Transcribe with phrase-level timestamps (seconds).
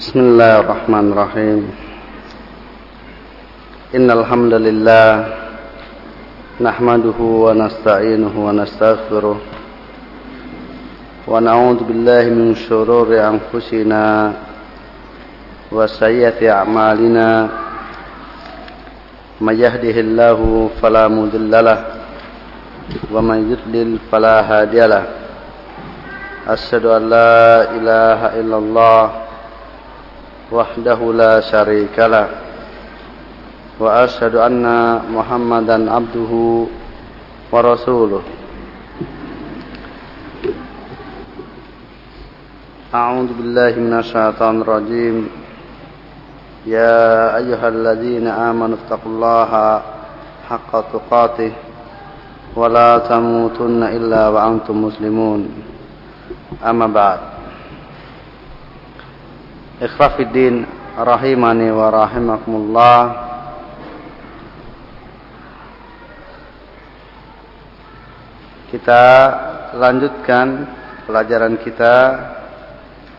[0.00, 1.60] بسم الله الرحمن الرحيم.
[3.92, 5.08] إن الحمد لله
[6.56, 9.38] نحمده ونستعينه ونستغفره
[11.28, 14.32] ونعوذ بالله من شرور أنفسنا
[15.68, 17.28] وسيئة أعمالنا.
[19.44, 20.40] من يهده الله
[20.80, 21.78] فلا مضل له
[23.12, 25.04] ومن يضلل فلا هادي له.
[26.48, 29.28] أشهد أن لا إله إلا الله
[30.52, 32.28] وحده لا شريك له.
[33.80, 34.64] وأشهد أن
[35.14, 36.32] محمدا عبده
[37.52, 38.22] ورسوله.
[42.94, 45.16] أعوذ بالله من الشيطان الرجيم.
[46.66, 49.82] يا أيها الذين آمنوا اتقوا الله
[50.50, 51.52] حق تقاته
[52.56, 55.40] ولا تموتن إلا وأنتم مسلمون.
[56.66, 57.39] أما بعد.
[59.80, 63.00] Ikhwafiddin rahimani wa rahimakumullah.
[68.68, 69.04] Kita
[69.80, 70.68] lanjutkan
[71.08, 71.96] pelajaran kita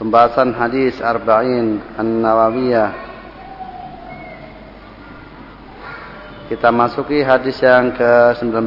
[0.01, 2.89] Pembahasan hadis Arba'in An-Nawawiyah.
[6.49, 8.65] Kita masuki hadis yang ke-19.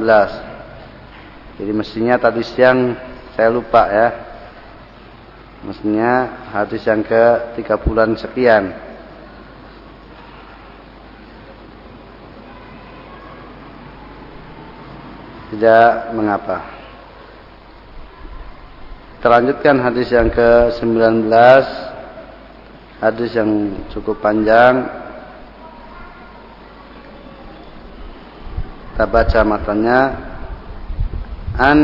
[1.58, 2.94] Jadi mestinya tadi siang
[3.34, 4.33] saya lupa ya
[5.64, 8.76] Maksudnya hadis yang ke tiga bulan sekian.
[15.48, 16.74] Tidak mengapa.
[19.24, 21.32] Terlanjutkan hadis yang ke-19
[23.00, 24.84] Hadis yang cukup panjang
[28.92, 30.00] Kita baca matanya
[31.56, 31.80] An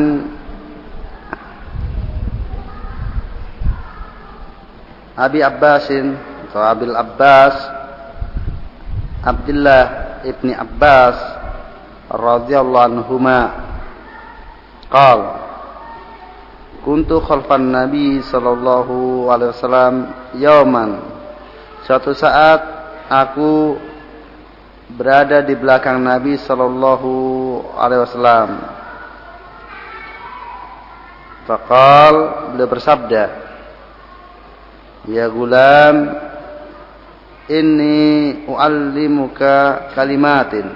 [5.21, 6.17] Abi Abbasin
[6.49, 7.81] atau Abil Abbas
[9.21, 11.17] Abdullah ibni Abbas
[12.09, 13.41] radhiyallahu anhuma.
[14.89, 15.21] Qal
[16.81, 19.95] kuntu khalfan nabi sallallahu alaihi wasallam
[20.41, 21.05] yauman.
[21.85, 22.65] Suatu saat
[23.13, 23.77] aku
[24.97, 27.13] berada di belakang nabi sallallahu
[27.77, 28.51] alaihi wasallam.
[31.45, 32.15] Faqal
[32.57, 33.50] beliau bersabda
[35.09, 36.13] Ya gulam
[37.51, 40.69] Inni uallimuka kalimatin.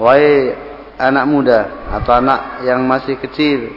[0.00, 0.56] Wahai
[0.96, 1.60] anak muda
[1.92, 3.72] Atau anak yang masih kecil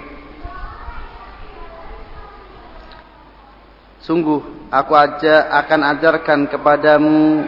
[4.04, 7.46] Sungguh aku aja akan ajarkan kepadamu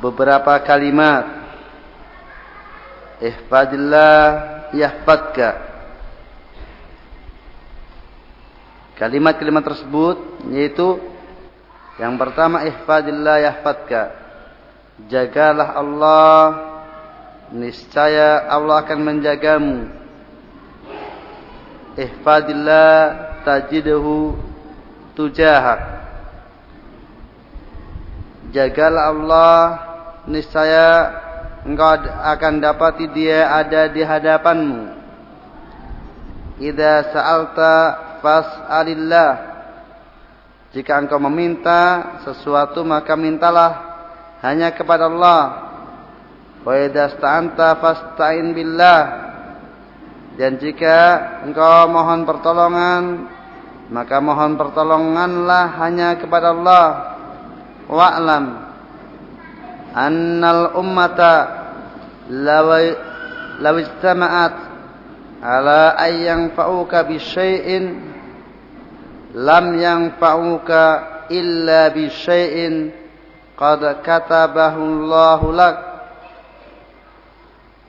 [0.00, 1.24] Beberapa kalimat.
[3.16, 4.20] Ihfadillah
[4.76, 5.75] yahfadka
[8.96, 10.16] Kalimat-kalimat tersebut
[10.48, 10.96] yaitu
[12.00, 14.12] yang pertama ihfadillah yahfadka.
[15.08, 16.36] Jagalah Allah
[17.52, 19.92] niscaya Allah akan menjagamu.
[21.96, 22.92] Ihfadillah
[23.44, 24.36] tajiduhu
[25.12, 25.80] tujahak.
[28.52, 29.56] Jagalah Allah
[30.24, 30.88] niscaya
[31.68, 34.96] engkau akan dapati dia ada di hadapanmu.
[36.56, 39.30] Idza sa'alta fas'alillah.
[40.74, 43.72] Jika engkau meminta sesuatu maka mintalah
[44.42, 45.42] hanya kepada Allah.
[46.66, 49.00] Wa idza sta'anta fasta'in billah.
[50.34, 50.98] Dan jika
[51.46, 53.02] engkau mohon pertolongan
[53.86, 56.86] maka mohon pertolonganlah hanya kepada Allah.
[57.86, 58.66] Wa'lam
[59.96, 61.64] annal ummata
[62.28, 64.54] law istama'at
[65.40, 68.15] ala ayyang fa'uka bi syai'in
[69.34, 70.84] lam yang fa'uka
[71.32, 72.94] illa bi syai'in
[73.58, 75.76] qad katabahu Allahu lak.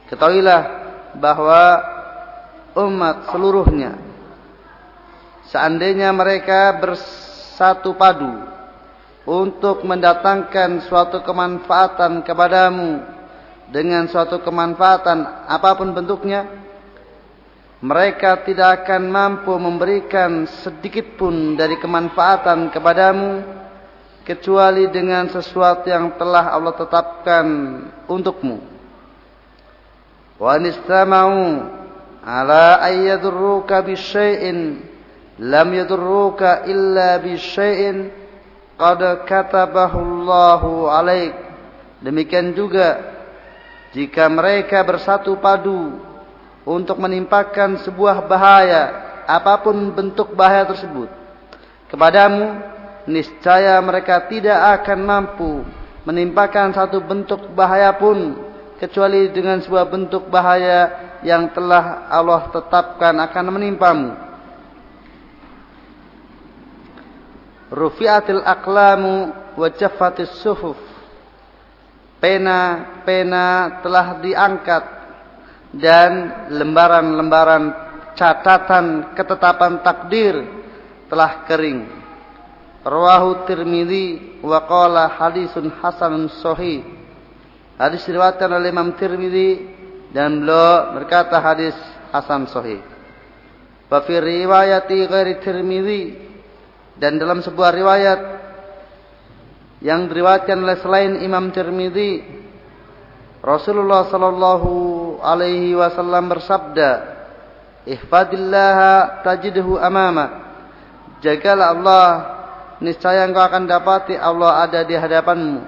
[0.08, 0.62] Ketahuilah
[1.20, 1.64] bahwa
[2.78, 4.00] umat seluruhnya
[5.52, 8.48] seandainya mereka bersatu padu
[9.28, 13.04] untuk mendatangkan suatu kemanfaatan kepadamu
[13.68, 16.57] dengan suatu kemanfaatan apa pun bentuknya
[17.78, 23.46] mereka tidak akan mampu memberikan sedikit pun dari kemanfaatan kepadamu
[24.26, 27.46] kecuali dengan sesuatu yang telah Allah tetapkan
[28.10, 28.58] untukmu.
[30.42, 31.70] Wa nistama'u
[32.26, 34.82] ala ayyadurruka bisyai'in
[35.38, 38.10] lam yadurruka illa bisyai'in
[38.74, 41.38] qad katabahu Allahu alaik.
[42.02, 43.06] Demikian juga
[43.94, 46.07] jika mereka bersatu padu
[46.68, 48.84] untuk menimpakan sebuah bahaya
[49.24, 51.08] apa pun bentuk bahaya tersebut
[51.88, 52.60] kepadamu,
[53.08, 55.64] niscaya mereka tidak akan mampu
[56.04, 58.36] menimpakan satu bentuk bahaya pun
[58.80, 64.10] kecuali dengan sebuah bentuk bahaya yang telah Allah tetapkan akan menimpamu.
[67.68, 70.80] Rufi'atil aqlamu wa jaffatis suhuf.
[72.24, 74.97] Pena-pena telah diangkat
[75.76, 77.64] dan lembaran-lembaran
[78.16, 80.36] catatan ketetapan takdir
[81.12, 81.88] telah kering.
[82.88, 86.84] Rawahu Tirmizi wa qala hadisun hasanun sahih.
[87.76, 89.60] Hadis diriwayatkan oleh Imam Tirmizi
[90.16, 91.76] dan beliau berkata hadis
[92.16, 92.80] hasan sahih.
[93.92, 96.16] Wa fi riwayati ghairi Tirmizi
[96.96, 98.20] dan dalam sebuah riwayat
[99.84, 102.26] yang diriwayatkan oleh selain Imam Tirmizi
[103.44, 104.72] Rasulullah sallallahu
[105.22, 107.18] alaihi wasallam bersabda
[107.88, 108.78] Ihfadillah
[109.24, 110.46] tajidhu amama
[111.24, 112.08] Jagalah Allah
[112.84, 115.62] niscaya engkau akan dapati Allah ada di hadapanmu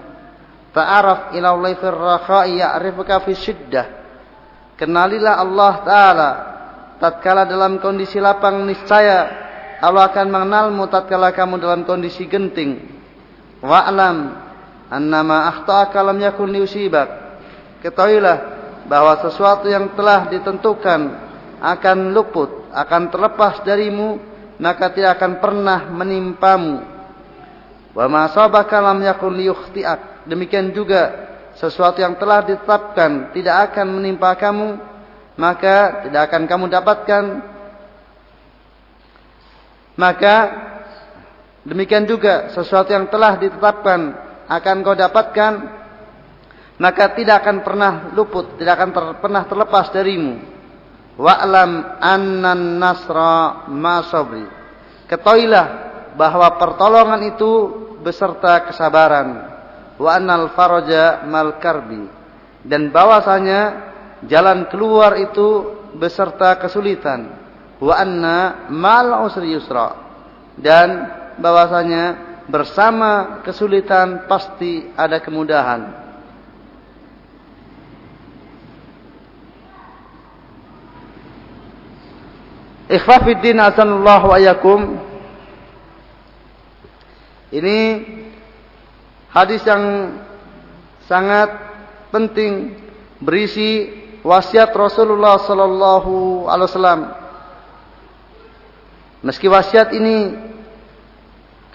[0.70, 4.00] Ta'araf ila Allah fi rakha'i ya'rifuka fi syiddah
[4.80, 6.30] Kenalilah Allah Ta'ala.
[7.04, 9.28] Tatkala dalam kondisi lapang niscaya
[9.80, 12.80] Allah akan mengenalmu tatkala kamu dalam kondisi genting.
[13.60, 14.40] Wa'lam
[14.88, 17.08] annama akhta'aka lam yakun liusibak.
[17.84, 18.59] Ketahuilah
[18.90, 21.02] bahwa sesuatu yang telah ditentukan
[21.62, 24.18] akan luput, akan terlepas darimu,
[24.58, 26.82] maka tidak akan pernah menimpamu.
[27.94, 30.26] Wa ma sabaka lam yakun liyukhti'ak.
[30.26, 31.30] Demikian juga
[31.62, 34.82] sesuatu yang telah ditetapkan tidak akan menimpa kamu,
[35.38, 37.24] maka tidak akan kamu dapatkan.
[40.00, 40.36] Maka
[41.68, 44.16] demikian juga sesuatu yang telah ditetapkan
[44.50, 45.54] akan kau dapatkan,
[46.80, 50.34] maka tidak akan pernah luput, tidak akan ter, pernah terlepas darimu.
[51.20, 54.48] Wa'lam annan nasra ma sabri.
[55.12, 55.68] Ketahuilah
[56.16, 57.52] bahwa pertolongan itu
[58.00, 59.52] beserta kesabaran.
[60.00, 62.08] Wa annal faraja mal karbi.
[62.64, 63.92] Dan bahwasanya
[64.24, 67.36] jalan keluar itu beserta kesulitan.
[67.84, 70.00] Wa anna mal usri yusra.
[70.56, 71.12] Dan
[71.44, 72.04] bahwasanya
[72.48, 76.09] bersama kesulitan pasti ada kemudahan
[82.90, 84.98] Ikhfafiddin asanullah wa ayakum
[87.54, 87.78] Ini
[89.30, 90.18] Hadis yang
[91.06, 91.54] sangat
[92.10, 92.74] penting
[93.22, 93.94] berisi
[94.26, 97.02] wasiat Rasulullah sallallahu alaihi wasallam.
[99.22, 100.34] Meski wasiat ini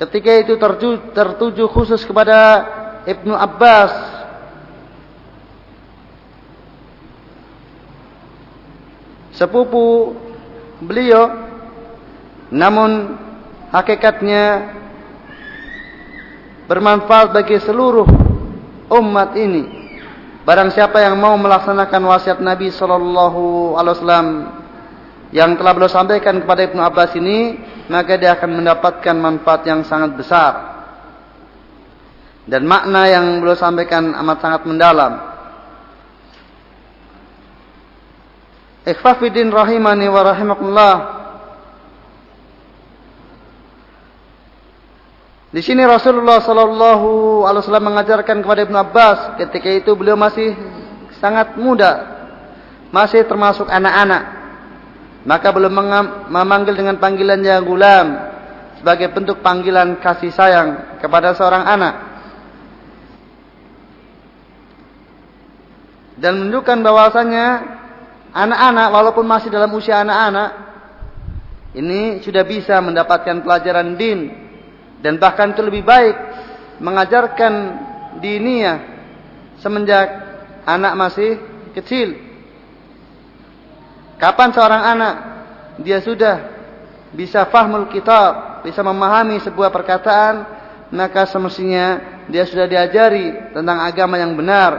[0.02, 2.66] ketika itu tertuju, tertuju khusus kepada
[3.06, 3.92] Ibnu Abbas
[9.38, 10.18] sepupu
[10.82, 11.30] beliau
[12.54, 13.18] namun
[13.74, 14.74] hakikatnya
[16.70, 18.06] bermanfaat bagi seluruh
[18.94, 19.84] umat ini.
[20.44, 24.28] Barang siapa yang mau melaksanakan wasiat Nabi Shallallahu Alaihi Wasallam
[25.34, 27.58] yang telah beliau sampaikan kepada Ibnu Abbas ini,
[27.90, 30.52] maka dia akan mendapatkan manfaat yang sangat besar.
[32.44, 35.33] Dan makna yang beliau sampaikan amat sangat mendalam.
[38.84, 40.96] Ikhfafidin rahimani wa rahimakumullah.
[45.54, 50.52] Di sini Rasulullah Sallallahu Alaihi Wasallam mengajarkan kepada Ibnu Abbas ketika itu beliau masih
[51.22, 51.92] sangat muda,
[52.90, 54.44] masih termasuk anak-anak.
[55.24, 55.72] Maka belum
[56.28, 58.18] memanggil dengan panggilan ya gulam
[58.76, 61.94] sebagai bentuk panggilan kasih sayang kepada seorang anak.
[66.20, 67.46] Dan menunjukkan bahwasanya
[68.34, 70.50] anak-anak walaupun masih dalam usia anak-anak
[71.78, 74.30] ini sudah bisa mendapatkan pelajaran din
[74.98, 76.16] dan bahkan itu lebih baik
[76.82, 77.52] mengajarkan
[78.18, 78.82] dinia
[79.62, 80.06] semenjak
[80.66, 81.38] anak masih
[81.74, 82.18] kecil.
[84.18, 85.14] Kapan seorang anak
[85.82, 86.36] dia sudah
[87.14, 90.34] bisa fahmul kitab, bisa memahami sebuah perkataan,
[90.90, 94.72] maka semestinya dia sudah diajari tentang agama yang benar,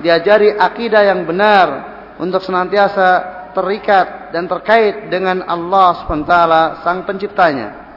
[0.00, 6.34] diajari akidah yang benar untuk senantiasa terikat dan terkait dengan Allah SWT
[6.84, 7.88] sang penciptanya.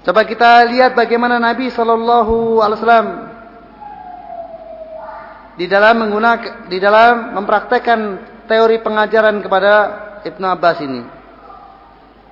[0.00, 3.08] Coba kita lihat bagaimana Nabi Shallallahu Alaihi Wasallam
[5.60, 8.00] di dalam menggunakan, di dalam mempraktekkan
[8.48, 9.72] teori pengajaran kepada
[10.24, 11.02] Ibnu Abbas ini.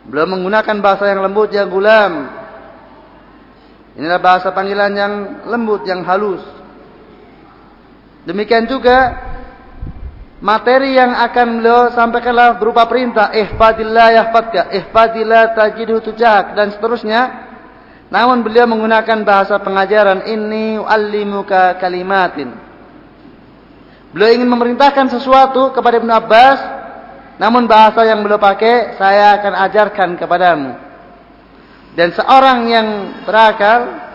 [0.09, 2.33] Belum menggunakan bahasa yang lembut, yang gulam.
[4.01, 5.13] Inilah bahasa panggilan yang
[5.45, 6.41] lembut, yang halus.
[8.25, 9.28] Demikian juga
[10.39, 13.31] materi yang akan beliau sampaikanlah berupa perintah.
[13.35, 14.71] Ihfadillah yahfadka.
[14.75, 17.47] Ihfadillah tajidhu tujahak dan seterusnya.
[18.09, 22.57] Namun beliau menggunakan bahasa pengajaran ini uallimuka kalimatin.
[24.09, 26.59] Beliau ingin memerintahkan sesuatu kepada Ibnu Abbas
[27.39, 30.71] namun bahasa yang beliau pakai saya akan ajarkan kepadamu.
[31.93, 32.89] Dan seorang yang
[33.29, 34.09] berakal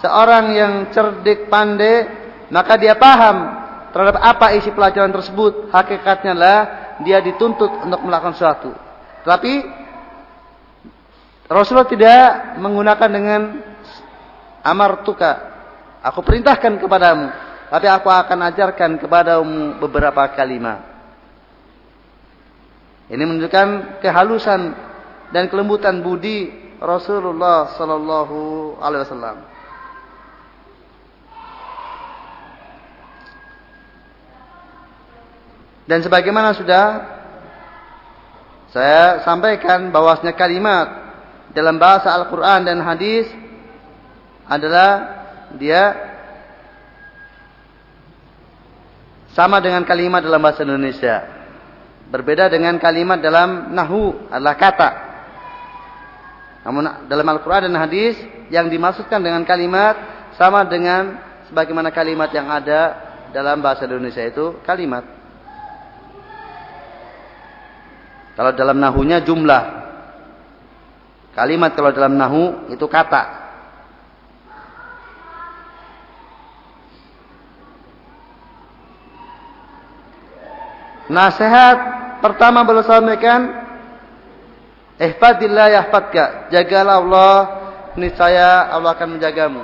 [0.00, 2.08] seorang yang cerdik pandai
[2.48, 3.65] maka dia paham
[3.96, 5.72] terhadap apa isi pelajaran tersebut.
[5.72, 6.58] Hakikatnya lah
[7.00, 8.76] dia dituntut untuk melakukan sesuatu.
[9.24, 9.64] Tapi
[11.48, 13.40] Rasulullah tidak menggunakan dengan
[14.60, 15.32] amar tuka.
[16.04, 17.32] Aku perintahkan kepadamu.
[17.72, 20.84] Tapi aku akan ajarkan kepadamu beberapa kalimat.
[23.08, 24.60] Ini menunjukkan kehalusan
[25.32, 26.52] dan kelembutan budi
[26.84, 29.55] Rasulullah Sallallahu Alaihi Wasallam.
[35.86, 36.84] Dan sebagaimana sudah
[38.74, 40.86] saya sampaikan bahwasanya kalimat
[41.54, 43.30] dalam bahasa Al-Quran dan hadis
[44.44, 44.90] adalah
[45.56, 45.94] dia
[49.32, 51.24] sama dengan kalimat dalam bahasa Indonesia.
[52.12, 54.90] Berbeda dengan kalimat dalam nahu adalah kata.
[56.68, 58.20] Namun dalam Al-Quran dan hadis
[58.52, 59.96] yang dimaksudkan dengan kalimat
[60.36, 61.16] sama dengan
[61.48, 63.00] sebagaimana kalimat yang ada
[63.32, 65.15] dalam bahasa Indonesia itu kalimat.
[68.36, 69.88] Kalau dalam nahunya jumlah.
[71.32, 73.48] Kalimat kalau dalam nahu itu kata.
[81.06, 81.76] Nasihat
[82.18, 83.66] pertama beliau sampaikan
[84.96, 86.48] Ihfadillah yahfadka.
[86.48, 87.36] Jagalah Allah,
[88.00, 89.62] niscaya Allah akan menjagamu.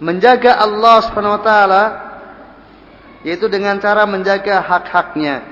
[0.00, 1.82] Menjaga Allah Subhanahu wa taala
[3.26, 5.42] yaitu dengan cara menjaga hak-haknya.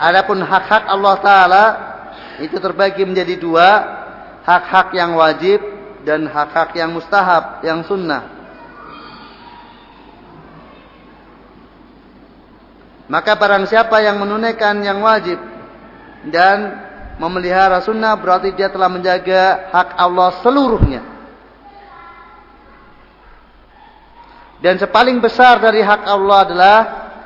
[0.00, 1.64] Adapun hak-hak Allah Ta'ala
[2.40, 3.68] itu terbagi menjadi dua.
[4.40, 5.60] Hak-hak yang wajib
[6.08, 8.40] dan hak-hak yang mustahab, yang sunnah.
[13.10, 15.36] Maka barang siapa yang menunaikan yang wajib
[16.32, 16.88] dan
[17.20, 21.19] memelihara sunnah berarti dia telah menjaga hak Allah seluruhnya.
[24.60, 26.78] Dan sepaling besar dari hak Allah adalah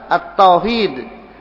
[0.07, 0.95] at-tauhid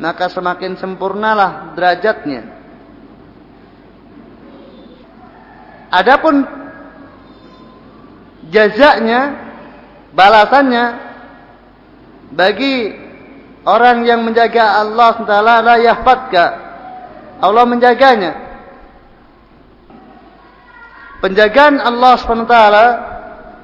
[0.00, 2.42] maka semakin sempurnalah derajatnya.
[5.92, 6.46] Adapun
[8.48, 9.20] jazaknya,
[10.16, 10.84] balasannya
[12.32, 12.94] bagi
[13.68, 16.46] orang yang menjaga Allah SWT la yahfadka.
[17.40, 18.49] Allah menjaganya.
[21.20, 22.56] Penjagaan Allah SWT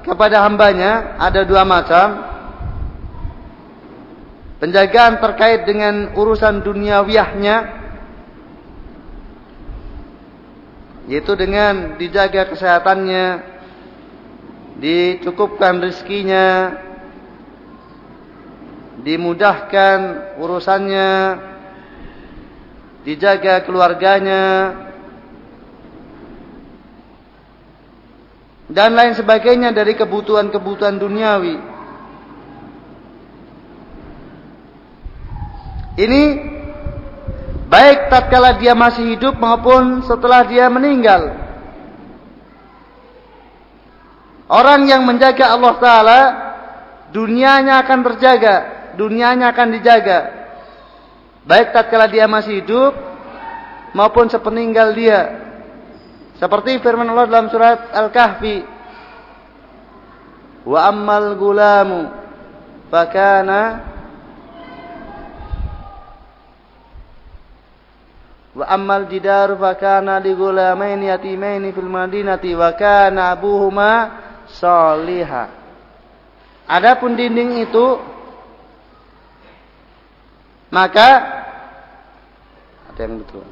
[0.05, 2.21] kepada hambanya ada dua macam.
[4.61, 7.57] Penjagaan terkait dengan urusan duniawiyahnya.
[11.09, 13.25] Yaitu dengan dijaga kesehatannya.
[14.77, 16.77] Dicukupkan rezekinya.
[19.01, 19.97] Dimudahkan
[20.37, 21.09] urusannya.
[23.01, 24.45] Dijaga keluarganya
[28.67, 31.55] dan lain sebagainya dari kebutuhan-kebutuhan duniawi.
[35.97, 36.21] Ini
[37.71, 41.47] baik tatkala dia masih hidup maupun setelah dia meninggal.
[44.47, 46.21] Orang yang menjaga Allah Ta'ala,
[47.11, 48.55] dunianya akan terjaga,
[48.95, 50.19] dunianya akan dijaga.
[51.43, 52.95] Baik tatkala dia masih hidup,
[53.91, 55.46] maupun sepeninggal dia.
[56.37, 58.57] Seperti firman Allah dalam surat Al-Kahfi.
[60.67, 62.11] Wa ammal gulamu
[62.93, 63.61] fakana
[68.57, 73.91] Wa ammal jidaru fakana li gulamain yatimaini fil madinati wa kana abuhuma
[74.49, 75.53] salihah.
[76.65, 78.01] Adapun dinding itu
[80.73, 81.09] maka
[82.89, 83.45] ada yang betul.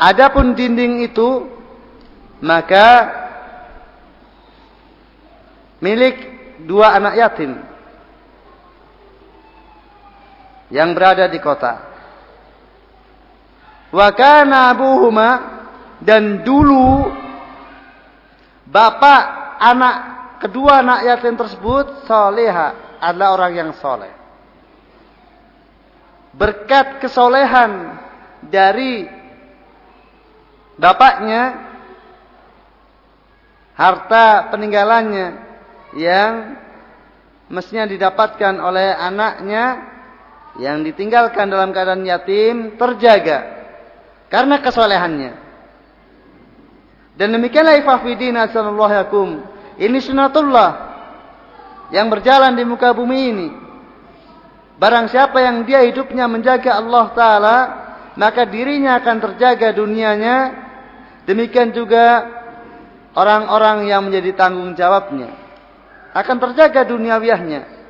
[0.00, 1.44] Adapun dinding itu
[2.40, 2.88] maka
[5.84, 6.16] milik
[6.64, 7.52] dua anak yatim
[10.72, 11.84] yang berada di kota.
[13.92, 15.28] Wa kana abuhuma
[16.00, 17.12] dan dulu
[18.64, 19.22] bapak
[19.60, 19.96] anak
[20.40, 24.16] kedua anak yatim tersebut soleha adalah orang yang soleh.
[26.32, 28.00] Berkat kesolehan
[28.48, 29.19] dari
[30.80, 31.68] bapaknya
[33.76, 35.28] harta peninggalannya
[35.94, 36.56] yang
[37.52, 39.64] mestinya didapatkan oleh anaknya
[40.58, 43.60] yang ditinggalkan dalam keadaan yatim terjaga
[44.32, 45.32] karena kesolehannya.
[47.18, 49.28] Dan demikianlah ifafidin sallallahu yakum.
[49.76, 50.70] Ini sunatullah
[51.92, 53.48] yang berjalan di muka bumi ini.
[54.80, 57.58] Barang siapa yang dia hidupnya menjaga Allah Ta'ala,
[58.16, 60.68] maka dirinya akan terjaga dunianya.
[61.28, 62.26] Demikian juga
[63.14, 65.34] orang-orang yang menjadi tanggung jawabnya.
[66.16, 67.80] Akan terjaga duniawiahnya.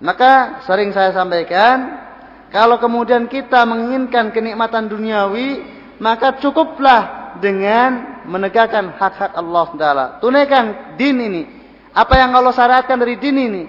[0.00, 2.00] Maka sering saya sampaikan,
[2.48, 5.62] kalau kemudian kita menginginkan kenikmatan duniawi,
[6.00, 10.06] maka cukuplah dengan menegakkan hak-hak Allah Taala.
[10.18, 11.42] Tunaikan din ini.
[11.92, 13.64] Apa yang Allah syaratkan dari din ini.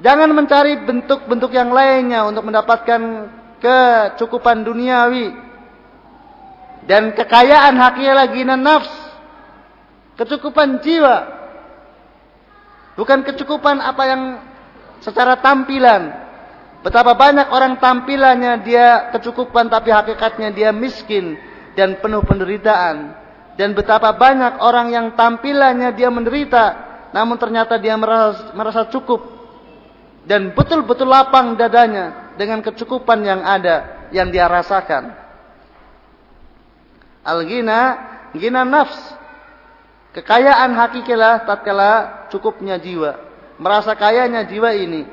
[0.00, 3.28] Jangan mencari bentuk-bentuk yang lainnya untuk mendapatkan
[3.60, 5.49] kecukupan duniawi
[6.90, 8.90] dan kekayaan hakiyah lagi nafs,
[10.18, 11.40] kecukupan jiwa
[12.98, 14.22] Bukan kecukupan apa yang
[15.00, 16.12] secara tampilan.
[16.84, 21.40] Betapa banyak orang tampilannya dia kecukupan tapi hakikatnya dia miskin
[21.76, 23.16] dan penuh penderitaan.
[23.56, 26.64] Dan betapa banyak orang yang tampilannya dia menderita
[27.16, 29.24] namun ternyata dia merasa, merasa cukup
[30.24, 35.19] dan betul-betul lapang dadanya dengan kecukupan yang ada yang dia rasakan.
[37.30, 37.80] Al-ghina,
[38.34, 39.20] ghina nafs,
[40.10, 43.14] Kekayaan hakikilah tatkala cukupnya jiwa.
[43.62, 45.06] Merasa kayanya jiwa ini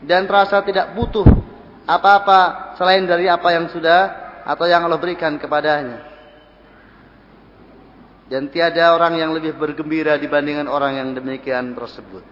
[0.00, 1.26] dan terasa tidak butuh
[1.84, 4.00] apa-apa selain dari apa yang sudah
[4.48, 6.08] atau yang Allah berikan kepadanya.
[8.28, 12.24] Dan tiada orang yang lebih bergembira dibandingkan orang yang demikian tersebut.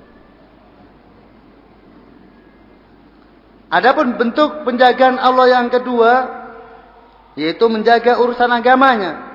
[3.69, 6.13] Adapun bentuk penjagaan Allah yang kedua
[7.37, 9.27] yaitu menjaga urusan agamanya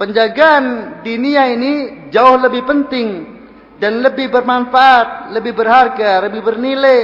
[0.00, 0.64] penjagaan
[1.04, 1.72] dinia ini
[2.08, 3.40] jauh lebih penting
[3.76, 7.00] dan lebih bermanfaat, lebih berharga, lebih bernilai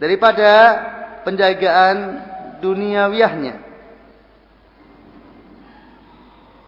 [0.00, 0.50] daripada
[1.28, 1.96] penjagaan
[2.64, 3.68] duniawiahnya.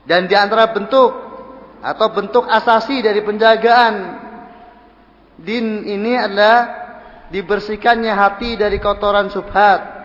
[0.05, 1.13] Dan di antara bentuk
[1.81, 3.95] atau bentuk asasi dari penjagaan
[5.41, 6.59] din ini adalah
[7.33, 10.00] dibersihkannya hati dari kotoran subhat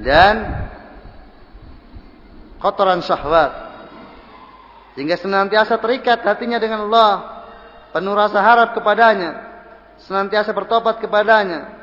[0.00, 0.66] dan
[2.60, 3.72] kotoran syahwat.
[4.96, 7.40] Sehingga senantiasa terikat hatinya dengan Allah.
[7.90, 9.48] Penuh rasa harap kepadanya.
[10.04, 11.80] Senantiasa bertobat kepadanya.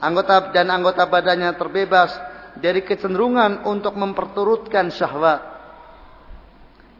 [0.00, 2.16] Anggota dan anggota badannya terbebas
[2.56, 5.44] dari kecenderungan untuk memperturutkan syahwat.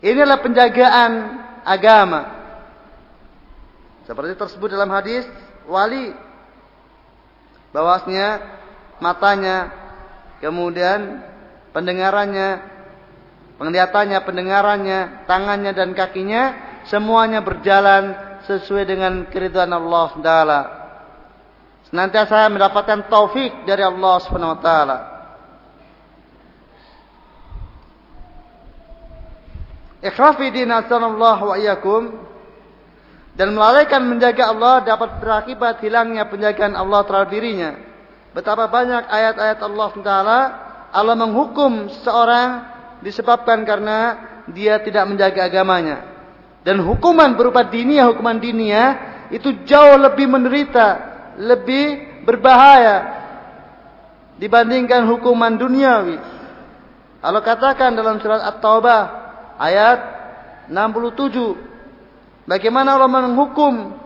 [0.05, 1.13] Inilah penjagaan
[1.65, 2.41] agama.
[4.05, 5.25] Seperti tersebut dalam hadis
[5.65, 6.13] wali
[7.71, 8.60] bahwasanya
[9.01, 9.73] matanya
[10.39, 11.21] kemudian
[11.77, 12.61] pendengarannya,
[13.57, 16.43] penglihatannya, pendengarannya, tangannya dan kakinya
[16.89, 18.17] semuanya berjalan
[18.49, 20.61] sesuai dengan keridhaan Allah Taala.
[21.91, 24.99] Senantiasa mendapatkan taufik dari Allah Subhanahu wa taala.
[30.01, 32.15] Ikhrafi wa iyyakum
[33.35, 37.90] dan melalaikan menjaga Allah dapat berakibat hilangnya penjagaan Allah terhadap dirinya.
[38.31, 40.41] Betapa banyak ayat-ayat Allah Taala
[40.91, 42.49] Allah menghukum seorang
[43.03, 43.99] disebabkan karena
[44.51, 45.97] dia tidak menjaga agamanya.
[46.67, 48.85] Dan hukuman berupa dinia, hukuman dinia
[49.33, 50.89] itu jauh lebih menderita,
[51.41, 53.21] lebih berbahaya
[54.37, 56.17] dibandingkan hukuman duniawi.
[57.21, 59.03] Allah katakan dalam surat At-Taubah
[59.61, 59.99] ayat
[60.73, 64.00] 67 bagaimana Allah menghukum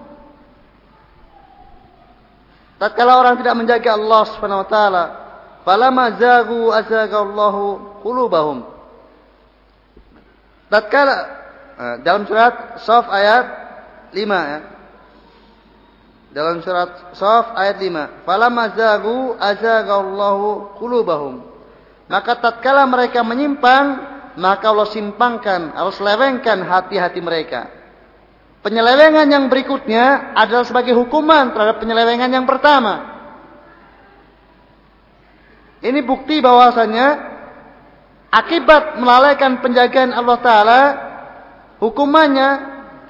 [2.79, 5.05] tatkala orang tidak menjaga Allah Subhanahu wa taala
[5.65, 7.63] falamma zagu azagallahu
[8.05, 8.67] qulubahum.
[10.69, 11.17] Tatkala
[11.79, 13.47] eh, dalam surat Saf ayat
[14.13, 14.61] 5 ya.
[16.35, 21.43] Dalam surat Saf ayat 5 falamma zagu azagallahu qulubahum.
[22.05, 27.71] Maka tatkala mereka menyimpang maka Allah simpangkan Allah selewengkan hati-hati mereka
[28.65, 33.13] Penyelewengan yang berikutnya adalah sebagai hukuman terhadap penyelewengan yang pertama.
[35.85, 37.07] Ini bukti bahwasanya
[38.33, 40.81] akibat melalaikan penjagaan Allah Ta'ala,
[41.77, 42.51] hukumannya,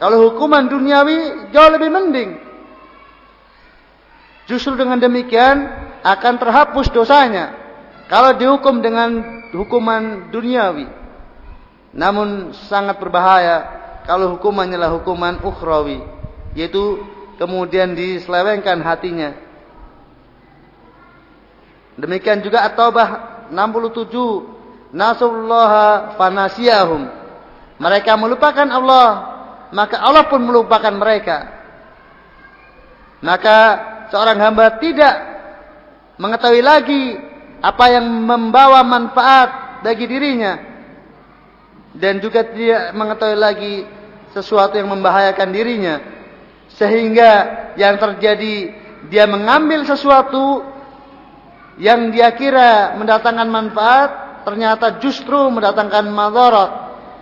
[0.03, 2.31] kalau hukuman duniawi jauh lebih mending.
[4.51, 5.71] Justru dengan demikian
[6.03, 7.55] akan terhapus dosanya.
[8.11, 9.23] Kalau dihukum dengan
[9.55, 10.91] hukuman duniawi.
[11.95, 16.05] Namun sangat berbahaya kalau hukumannya adalah hukuman ukhrawi
[16.53, 17.01] yaitu
[17.41, 19.33] kemudian diselewengkan hatinya.
[21.97, 27.09] Demikian juga at-taubah 67 nasullaha fanasiyahum.
[27.81, 29.09] Mereka melupakan Allah
[29.75, 31.51] maka Allah pun melupakan mereka.
[33.25, 33.59] Maka
[34.13, 35.15] seorang hamba tidak
[36.21, 37.19] mengetahui lagi
[37.65, 40.74] apa yang membawa manfaat bagi dirinya
[41.95, 43.75] dan juga tidak mengetahui lagi
[44.35, 45.97] sesuatu yang membahayakan dirinya.
[46.75, 47.31] Sehingga
[47.79, 48.55] yang terjadi
[49.07, 50.67] dia mengambil sesuatu
[51.79, 54.11] yang dia kira mendatangkan manfaat
[54.43, 56.71] ternyata justru mendatangkan madarat.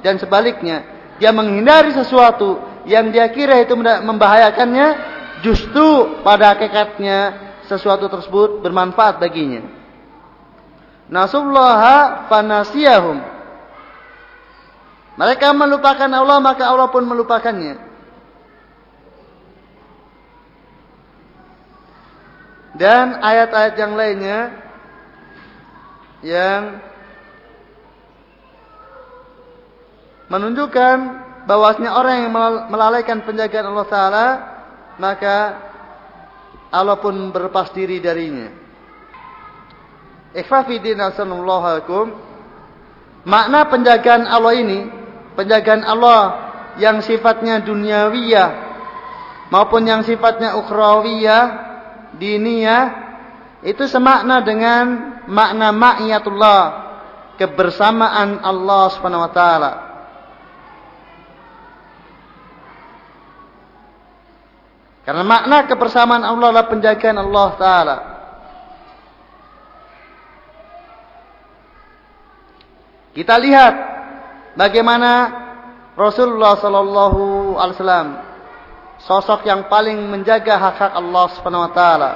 [0.01, 0.83] Dan sebaliknya
[1.21, 2.59] dia menghindari sesuatu
[2.89, 4.89] yang dia kira itu membahayakannya
[5.45, 7.19] justru pada hakikatnya
[7.69, 9.63] sesuatu tersebut bermanfaat baginya.
[11.13, 13.42] Nasullaha fanasiyahum
[15.13, 17.77] mereka melupakan Allah maka Allah pun melupakannya.
[22.73, 24.39] Dan ayat-ayat yang lainnya
[26.25, 26.81] yang
[30.33, 30.97] menunjukkan
[31.45, 32.33] bahwasanya orang yang
[32.73, 34.27] melalaikan penjagaan Allah taala
[34.97, 35.37] maka
[36.73, 38.49] Allah pun berlepas diri darinya.
[40.33, 42.17] Ikhwafidin alaikum.
[43.29, 45.02] Makna penjagaan Allah ini
[45.35, 46.23] penjagaan Allah
[46.81, 48.51] yang sifatnya duniawiyah
[49.53, 51.45] maupun yang sifatnya ukhrawiyah
[52.17, 52.85] diniyah
[53.63, 54.85] itu semakna dengan
[55.31, 56.61] makna ma'iyatullah
[57.39, 59.73] kebersamaan Allah Subhanahu wa taala.
[65.03, 67.97] Karena makna kebersamaan Allah adalah penjagaan Allah taala.
[73.13, 73.92] Kita lihat
[74.59, 75.43] bagaimana
[75.93, 78.09] Rasulullah sallallahu alaihi wasallam
[79.03, 82.13] sosok yang paling menjaga hak-hak Allah Subhanahu wa taala.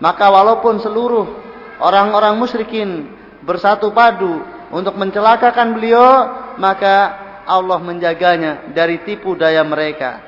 [0.00, 1.26] Maka walaupun seluruh
[1.80, 3.12] orang-orang musyrikin
[3.44, 4.42] bersatu padu
[4.72, 6.08] untuk mencelakakan beliau,
[6.56, 10.24] maka Allah menjaganya dari tipu daya mereka.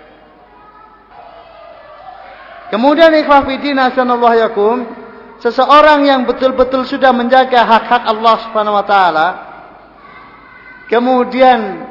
[2.73, 4.88] Kemudian ikhwah fillah yakum,
[5.45, 9.27] seseorang yang betul-betul sudah menjaga hak-hak Allah Subhanahu wa taala,
[10.87, 11.90] kemudian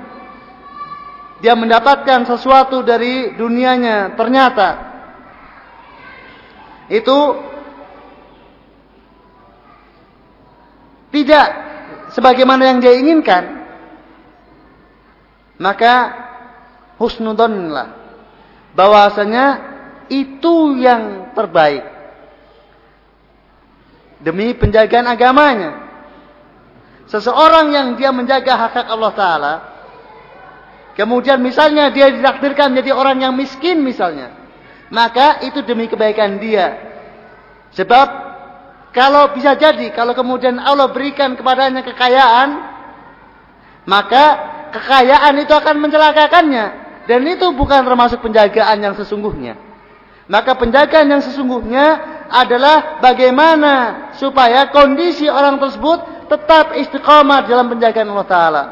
[1.41, 4.69] dia mendapatkan sesuatu dari dunianya ternyata.
[6.91, 7.17] Itu
[11.10, 11.47] tidak
[12.13, 13.43] sebagaimana yang dia inginkan.
[15.58, 15.93] Maka
[17.01, 17.97] husnudonlah
[18.77, 19.45] bahwasanya
[20.13, 21.86] itu yang terbaik.
[24.21, 25.90] Demi penjagaan agamanya
[27.12, 29.54] Seseorang yang dia menjaga hak-hak Allah Ta'ala.
[30.95, 34.32] Kemudian misalnya dia ditakdirkan menjadi orang yang miskin misalnya.
[34.88, 36.80] Maka itu demi kebaikan dia.
[37.76, 38.08] Sebab
[38.95, 42.50] kalau bisa jadi, kalau kemudian Allah berikan kepadanya kekayaan.
[43.84, 44.24] Maka
[44.71, 46.65] kekayaan itu akan mencelakakannya.
[47.12, 49.60] Dan itu bukan termasuk penjagaan yang sesungguhnya.
[50.32, 51.86] Maka penjagaan yang sesungguhnya
[52.32, 58.63] adalah bagaimana supaya kondisi orang tersebut tetap istiqamah dalam penjagaan Allah Ta'ala.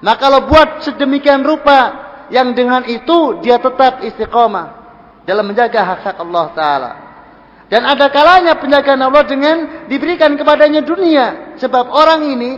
[0.00, 4.80] Nah kalau buat sedemikian rupa yang dengan itu dia tetap istiqamah
[5.28, 6.90] dalam menjaga hak-hak Allah Ta'ala.
[7.68, 11.54] Dan ada kalanya penjagaan Allah dengan diberikan kepadanya dunia.
[11.60, 12.52] Sebab orang ini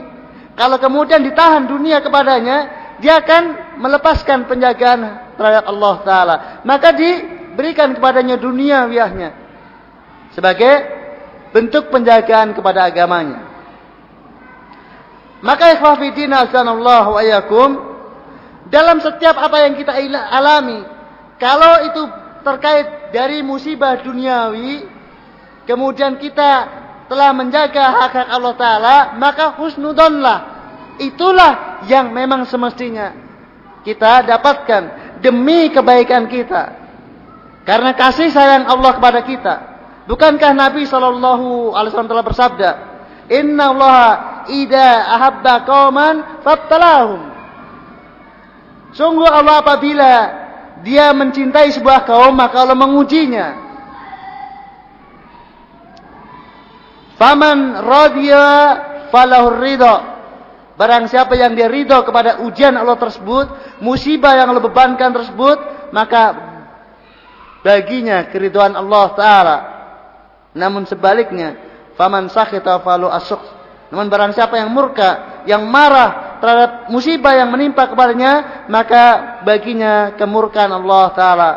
[0.57, 2.57] kalau kemudian ditahan dunia kepadanya,
[3.01, 6.37] dia akan melepaskan penjagaan terhadap Allah Ta'ala.
[6.65, 9.37] Maka diberikan kepadanya dunia wiahnya.
[10.33, 10.73] Sebagai
[11.53, 13.52] bentuk penjagaan kepada agamanya.
[15.43, 17.71] Maka ikhwah fidina asanallahu ayakum
[18.71, 19.91] dalam setiap apa yang kita
[20.31, 20.87] alami
[21.37, 22.03] kalau itu
[22.47, 24.87] terkait dari musibah duniawi
[25.67, 30.39] kemudian kita telah menjaga hak-hak Allah Ta'ala, maka husnudonlah.
[30.97, 33.13] Itulah yang memang semestinya
[33.85, 34.83] kita dapatkan
[35.21, 36.81] demi kebaikan kita.
[37.69, 39.55] Karena kasih sayang Allah kepada kita.
[40.09, 42.71] Bukankah Nabi Shallallahu Alaihi Wasallam telah bersabda,
[43.33, 44.07] Inna Allah
[44.53, 47.21] ida ahabba kauman fattalahum.
[48.93, 50.13] Sungguh Allah apabila
[50.85, 53.49] dia mencintai sebuah kaum maka Allah mengujinya.
[57.17, 58.47] Faman radhiya
[59.09, 59.97] falahur ridha.
[60.77, 65.59] Barang siapa yang dia ridho kepada ujian Allah tersebut, musibah yang Allah bebankan tersebut,
[65.95, 66.33] maka
[67.63, 69.57] baginya keridhaan Allah Ta'ala.
[70.57, 71.72] Namun sebaliknya,
[72.03, 73.39] faman sakhita falu asyuk.
[73.95, 80.75] Namun barang siapa yang murka, yang marah terhadap musibah yang menimpa kepadanya, maka baginya kemurkaan
[80.75, 81.51] Allah Ta'ala.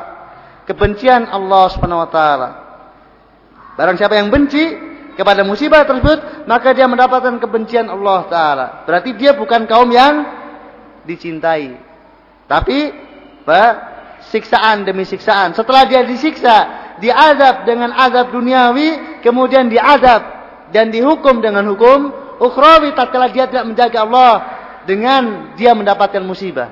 [0.70, 2.50] Kebencian Allah Subhanahu Wa Ta'ala.
[3.80, 4.62] Barang siapa yang benci,
[5.16, 8.66] kepada musibah tersebut, maka dia mendapatkan kebencian Allah Ta'ala.
[8.84, 10.28] Berarti dia bukan kaum yang
[11.08, 11.80] dicintai.
[12.46, 12.78] Tapi,
[13.48, 13.64] apa?
[14.28, 15.56] siksaan demi siksaan.
[15.56, 16.56] Setelah dia disiksa,
[17.00, 20.35] diadab dengan azab duniawi, kemudian diadab
[20.74, 24.34] dan dihukum dengan hukum ukhrawi tatkala dia tidak menjaga Allah
[24.86, 26.72] dengan dia mendapatkan musibah.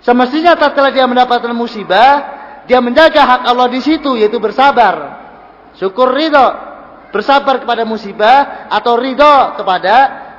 [0.00, 2.10] Semestinya tatkala dia mendapatkan musibah,
[2.64, 5.20] dia menjaga hak Allah di situ yaitu bersabar.
[5.76, 6.70] Syukur ridho
[7.10, 9.94] bersabar kepada musibah atau ridho kepada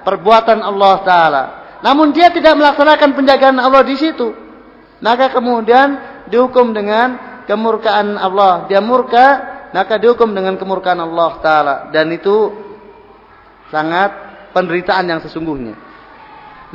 [0.07, 1.43] perbuatan Allah Taala.
[1.83, 4.33] Namun dia tidak melaksanakan penjagaan Allah di situ,
[5.03, 5.99] maka kemudian
[6.29, 8.65] dihukum dengan kemurkaan Allah.
[8.71, 9.27] Dia murka,
[9.75, 11.75] maka dihukum dengan kemurkaan Allah Taala.
[11.89, 12.53] Dan itu
[13.71, 14.11] sangat
[14.51, 15.73] penderitaan yang sesungguhnya.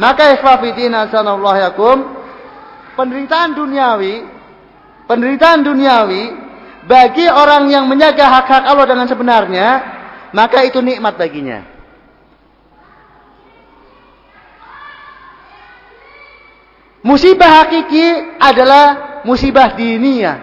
[0.01, 1.97] Maka ikhwafidina sanallahu yakum,
[2.97, 4.25] penderitaan duniawi,
[5.05, 6.25] penderitaan duniawi
[6.89, 9.69] bagi orang yang menjaga hak-hak Allah dengan sebenarnya,
[10.33, 11.77] maka itu nikmat baginya.
[17.07, 20.43] Musibah hakiki adalah musibah dunia.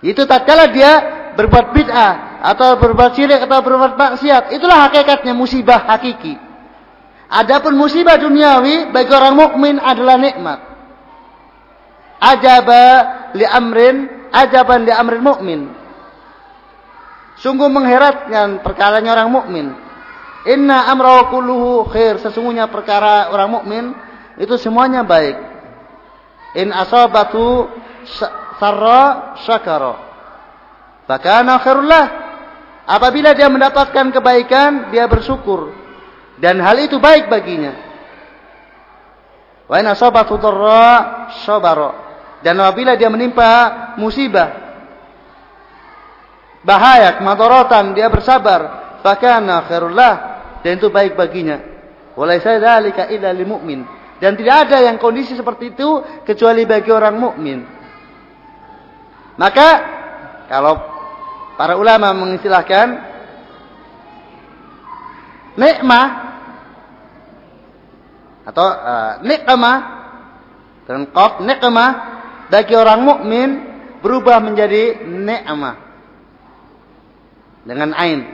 [0.00, 0.92] Itu tatkala dia
[1.36, 6.38] berbuat bid'ah atau berbuat syirik atau berbuat maksiat, itulah hakikatnya musibah hakiki.
[7.28, 10.58] Adapun musibah duniawi bagi orang mukmin adalah nikmat.
[12.18, 12.84] Ajaba
[13.36, 15.60] li amrin ajaban li amril mukmin.
[17.38, 19.66] Sungguh mengheratkan perkaranya orang mukmin.
[20.48, 22.18] Inna amra kulluhu khair.
[22.18, 23.84] Sesungguhnya perkara orang mukmin
[24.40, 25.36] itu semuanya baik.
[26.58, 27.68] In asabatu
[28.58, 29.94] sarra syakara.
[31.06, 32.27] Fakana khairullah.
[32.88, 35.76] Apabila dia mendapatkan kebaikan, dia bersyukur.
[36.40, 37.76] Dan hal itu baik baginya.
[39.68, 41.90] Wa in asabatu dharra sabara.
[42.40, 44.48] Dan apabila dia menimpa musibah,
[46.64, 48.96] bahaya, kemadorotan, dia bersabar.
[49.04, 50.14] Fakana khairullah.
[50.64, 51.60] Dan itu baik baginya.
[52.16, 53.46] Walaysa dzalika illa lil.
[54.18, 57.62] Dan tidak ada yang kondisi seperti itu kecuali bagi orang mukmin.
[59.38, 59.68] Maka
[60.50, 60.97] kalau
[61.58, 62.86] para ulama mengistilahkan
[65.58, 66.06] nikmah
[68.46, 69.76] atau uh, nikmah
[70.88, 71.90] qaf nikmah
[72.48, 73.48] bagi orang mukmin
[74.00, 75.76] berubah menjadi nikmah
[77.68, 78.24] dengan ain.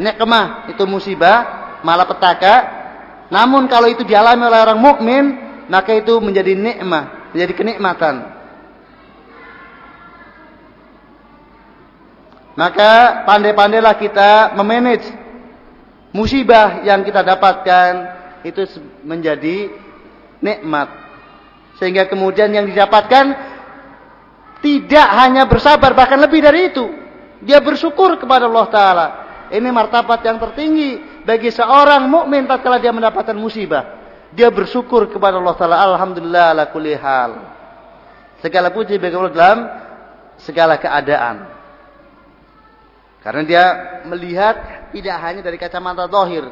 [0.00, 1.38] Nikmah itu musibah,
[1.84, 2.82] malapetaka.
[3.28, 5.24] Namun kalau itu dialami oleh orang mukmin,
[5.68, 8.14] maka itu menjadi nikmah, menjadi kenikmatan.
[12.54, 15.10] Maka pandai-pandailah kita memanage
[16.14, 17.90] musibah yang kita dapatkan
[18.46, 18.62] itu
[19.02, 19.74] menjadi
[20.38, 20.86] nikmat
[21.82, 23.34] sehingga kemudian yang didapatkan
[24.62, 26.86] tidak hanya bersabar bahkan lebih dari itu.
[27.44, 29.06] Dia bersyukur kepada Allah taala.
[29.52, 34.00] Ini martabat yang tertinggi bagi seorang mukmin tatkala dia mendapatkan musibah.
[34.32, 35.76] Dia bersyukur kepada Allah taala.
[35.84, 37.32] Alhamdulillah ala kulli hal.
[38.40, 39.60] Segala puji bagi Allah dalam
[40.40, 41.53] segala keadaan.
[43.24, 43.64] Karena dia
[44.04, 46.44] melihat tidak hanya dari kacamata dohir.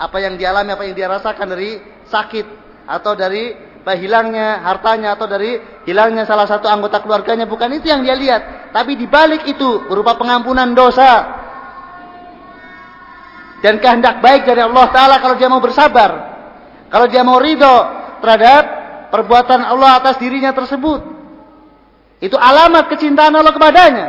[0.00, 1.76] Apa yang dialami, apa yang dia rasakan dari
[2.08, 2.46] sakit.
[2.88, 3.52] Atau dari
[3.88, 5.56] hilangnya hartanya atau dari
[5.88, 10.20] hilangnya salah satu anggota keluarganya bukan itu yang dia lihat tapi di balik itu berupa
[10.20, 11.40] pengampunan dosa
[13.64, 16.10] dan kehendak baik dari Allah taala kalau dia mau bersabar
[16.92, 17.76] kalau dia mau ridho
[18.20, 18.62] terhadap
[19.08, 21.00] perbuatan Allah atas dirinya tersebut
[22.20, 24.06] itu alamat kecintaan Allah kepadanya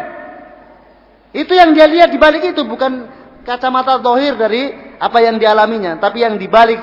[1.32, 3.08] itu yang dia lihat di balik itu bukan
[3.48, 6.80] kacamata dohir dari apa yang dialaminya tapi yang dibalik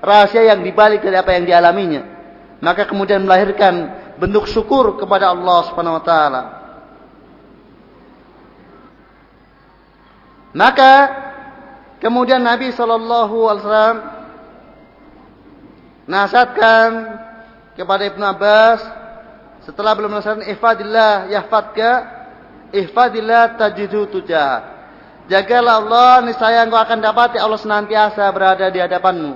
[0.00, 2.02] rahasia yang dibalik dari apa yang dialaminya
[2.60, 6.42] maka kemudian melahirkan bentuk syukur kepada Allah Subhanahu wa taala.
[10.52, 10.92] Maka
[12.04, 13.98] kemudian Nabi Shallallahu Alaihi Wasallam
[16.04, 16.88] nasihatkan
[17.80, 18.80] kepada Ibnu Abbas
[19.64, 21.90] setelah belum melaksanakan ihfadillah yahfadka
[22.74, 24.80] ihfadillah tajidu tujah.
[25.30, 29.32] Jagalah Allah niscaya engkau akan dapati Allah senantiasa berada di hadapanmu.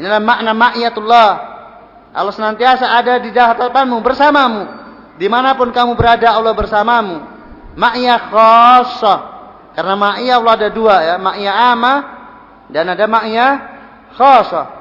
[0.00, 1.30] Inilah makna ma'iyatullah.
[2.16, 4.62] Allah senantiasa ada di hadapanmu bersamamu.
[5.20, 7.20] Di mana pun kamu berada Allah bersamamu.
[7.76, 9.18] Ma'iyah khasah.
[9.76, 11.14] Karena ma'iyah Allah ada dua ya.
[11.20, 11.98] Ma'iyah amah
[12.72, 13.52] dan ada ma'iyah
[14.16, 14.79] khasah.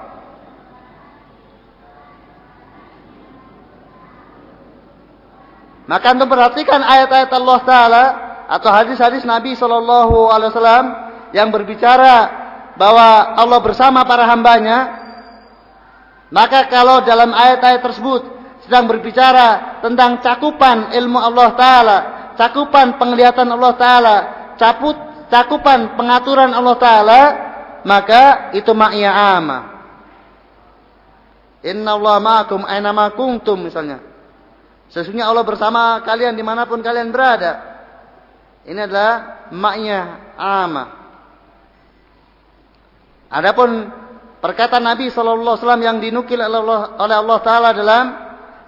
[5.89, 8.04] Maka untuk perhatikan ayat-ayat Allah Ta'ala
[8.45, 10.86] atau hadis-hadis Nabi Shallallahu Alaihi Wasallam
[11.34, 12.30] yang berbicara
[12.78, 14.78] bahwa Allah bersama para hambanya,
[16.30, 18.21] maka kalau dalam ayat-ayat tersebut
[18.69, 21.97] sedang berbicara tentang cakupan ilmu Allah Taala,
[22.38, 24.15] cakupan penglihatan Allah Taala,
[24.62, 24.93] caput
[25.34, 27.21] cakupan pengaturan Allah Taala,
[27.82, 29.60] maka itu ama.
[31.65, 34.08] Inna Allah ma'akum aina kuntum misalnya.
[34.89, 37.78] Sesungguhnya Allah bersama kalian di mana pun kalian berada.
[38.65, 39.99] Ini adalah maknya
[40.36, 40.86] ama.
[43.30, 43.69] Adapun
[44.41, 48.06] perkataan Nabi Wasallam yang dinukil oleh Allah, Taala dalam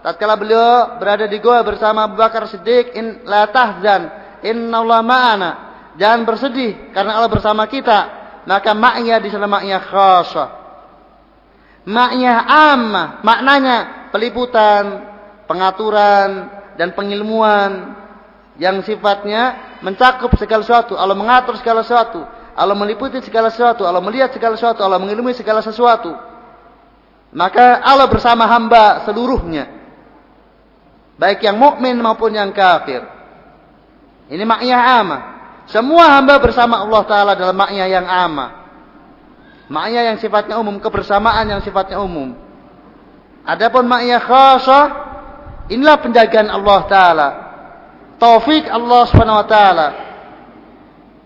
[0.06, 4.10] tatkala beliau berada di goa bersama Abu Bakar Siddiq, in la tahzan,
[4.46, 5.52] Allah ma'ana.
[5.98, 8.22] Jangan bersedih karena Allah bersama kita.
[8.46, 10.46] Maka maknya di sana maknya khasa.
[11.86, 15.11] Maknya amma, maknanya peliputan,
[15.52, 16.48] pengaturan
[16.80, 18.00] dan pengilmuan
[18.56, 22.24] yang sifatnya mencakup segala sesuatu, Allah mengatur segala sesuatu,
[22.56, 26.16] Allah meliputi segala sesuatu, Allah melihat segala sesuatu, Allah mengilmui segala sesuatu.
[27.36, 29.68] Maka Allah bersama hamba seluruhnya.
[31.20, 33.04] Baik yang mukmin maupun yang kafir.
[34.32, 35.18] Ini maknanya ama.
[35.68, 38.48] Semua hamba bersama Allah Ta'ala dalam maknya yang ama.
[39.72, 42.36] Maknya yang sifatnya umum, kebersamaan yang sifatnya umum.
[43.48, 45.11] Adapun maknya khasah
[45.72, 47.28] Inilah penjagaan Allah Ta'ala.
[48.20, 49.88] Taufik Allah Subhanahu Wa Ta'ala.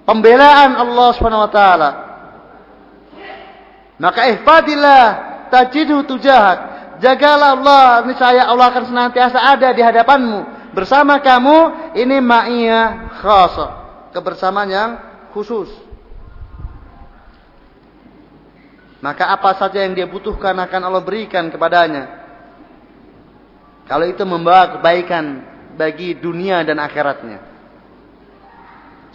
[0.06, 1.90] Pembelaan Allah Subhanahu Wa Ta'ala.
[3.98, 5.04] Maka ihfadillah
[5.50, 6.78] tajidu tujahat.
[7.02, 10.72] Jagalah Allah, niscaya Allah akan senantiasa ada di hadapanmu.
[10.72, 13.68] Bersama kamu, ini ma'iyah khasa.
[14.16, 14.92] Kebersamaan yang
[15.36, 15.68] khusus.
[19.04, 22.25] Maka apa saja yang dia butuhkan akan Allah berikan kepadanya.
[23.86, 25.46] Kalau itu membawa kebaikan
[25.78, 27.40] bagi dunia dan akhiratnya.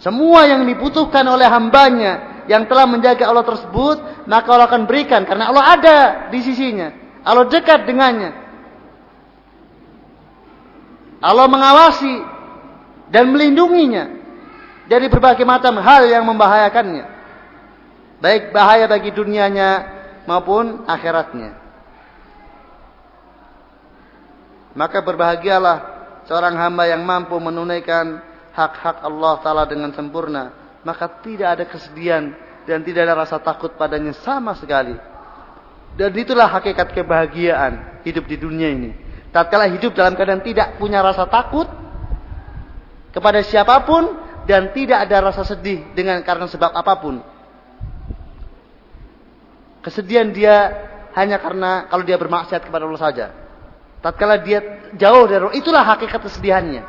[0.01, 5.21] Semua yang dibutuhkan oleh hambanya yang telah menjaga Allah tersebut, maka Allah akan berikan.
[5.29, 5.97] Karena Allah ada
[6.33, 6.89] di sisinya.
[7.21, 8.33] Allah dekat dengannya.
[11.21, 12.15] Allah mengawasi
[13.13, 14.09] dan melindunginya
[14.89, 17.05] dari berbagai macam hal yang membahayakannya.
[18.17, 19.69] Baik bahaya bagi dunianya
[20.25, 21.60] maupun akhiratnya.
[24.71, 25.77] Maka berbahagialah
[26.25, 28.23] seorang hamba yang mampu menunaikan
[28.55, 30.51] hak-hak Allah Ta'ala dengan sempurna.
[30.81, 32.33] Maka tidak ada kesedihan
[32.65, 34.95] dan tidak ada rasa takut padanya sama sekali.
[35.99, 38.91] Dan itulah hakikat kebahagiaan hidup di dunia ini.
[39.31, 41.67] Tatkala hidup dalam keadaan tidak punya rasa takut
[43.11, 44.07] kepada siapa pun
[44.47, 47.19] dan tidak ada rasa sedih dengan karena sebab apa pun.
[49.83, 50.55] Kesedihan dia
[51.17, 53.25] hanya karena kalau dia bermaksiat kepada Allah saja.
[54.01, 56.83] Tatkala dia jauh dari Allah, itulah hakikat kesedihannya.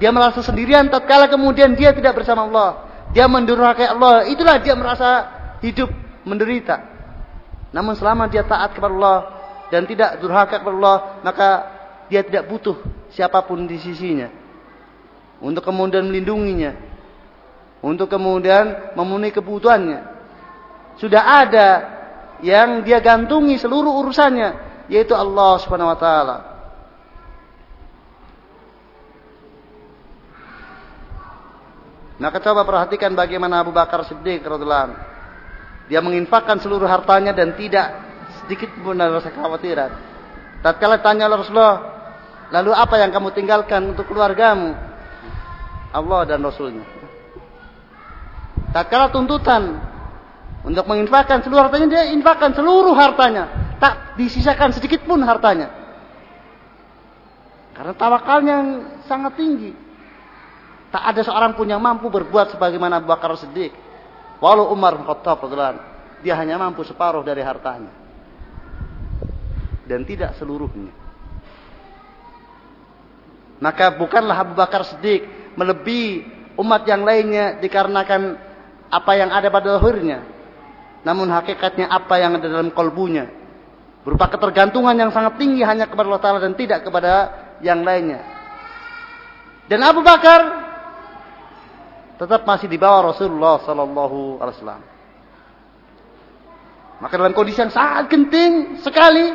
[0.00, 2.70] Dia merasa sendirian tatkala kemudian dia tidak bersama Allah.
[3.12, 5.28] Dia mendurhakai Allah, itulah dia merasa
[5.60, 5.92] hidup
[6.24, 6.80] menderita.
[7.74, 9.18] Namun selama dia taat kepada Allah
[9.68, 11.48] dan tidak durhaka kepada Allah, maka
[12.06, 12.78] dia tidak butuh
[13.12, 14.30] siapa pun di sisinya.
[15.42, 16.72] Untuk kemudian melindunginya.
[17.84, 20.00] Untuk kemudian memenuhi kebutuhannya.
[20.96, 21.95] Sudah ada
[22.44, 24.50] yang dia gantungi seluruh urusannya
[24.92, 26.36] yaitu Allah Subhanahu wa taala.
[32.16, 34.96] Maka coba perhatikan bagaimana Abu Bakar Siddiq radhiyallahu
[35.92, 37.92] Dia menginfakkan seluruh hartanya dan tidak
[38.42, 39.92] sedikit pun ada rasa kekhawatiran.
[40.64, 41.78] Tatkala tanya Rasulullah,
[42.50, 44.72] lalu apa yang kamu tinggalkan untuk keluargamu?
[45.92, 46.82] Allah dan Rasulnya.
[48.72, 49.78] Tatkala tuntutan
[50.66, 53.70] untuk menginfakkan seluruh hartanya, dia infakkan seluruh hartanya.
[53.78, 55.70] Tak disisakan sedikit pun hartanya.
[57.70, 58.70] Karena tawakalnya yang
[59.06, 59.70] sangat tinggi.
[60.90, 63.70] Tak ada seorang pun yang mampu berbuat sebagaimana Abu Bakar Siddiq.
[64.42, 65.38] Walau Umar bin Khattab
[66.26, 67.94] dia hanya mampu separuh dari hartanya.
[69.86, 70.90] Dan tidak seluruhnya.
[73.62, 76.26] Maka bukanlah Abu Bakar Siddiq melebihi
[76.58, 78.34] umat yang lainnya dikarenakan
[78.90, 80.35] apa yang ada pada lahirnya.
[81.06, 83.30] Namun hakikatnya apa yang ada dalam kolbunya.
[84.02, 87.30] Berupa ketergantungan yang sangat tinggi hanya kepada Allah Ta'ala dan tidak kepada
[87.62, 88.26] yang lainnya.
[89.70, 90.66] Dan Abu Bakar
[92.18, 94.82] tetap masih di bawah Rasulullah Sallallahu Alaihi Wasallam.
[96.96, 99.30] Maka dalam kondisi yang sangat genting sekali,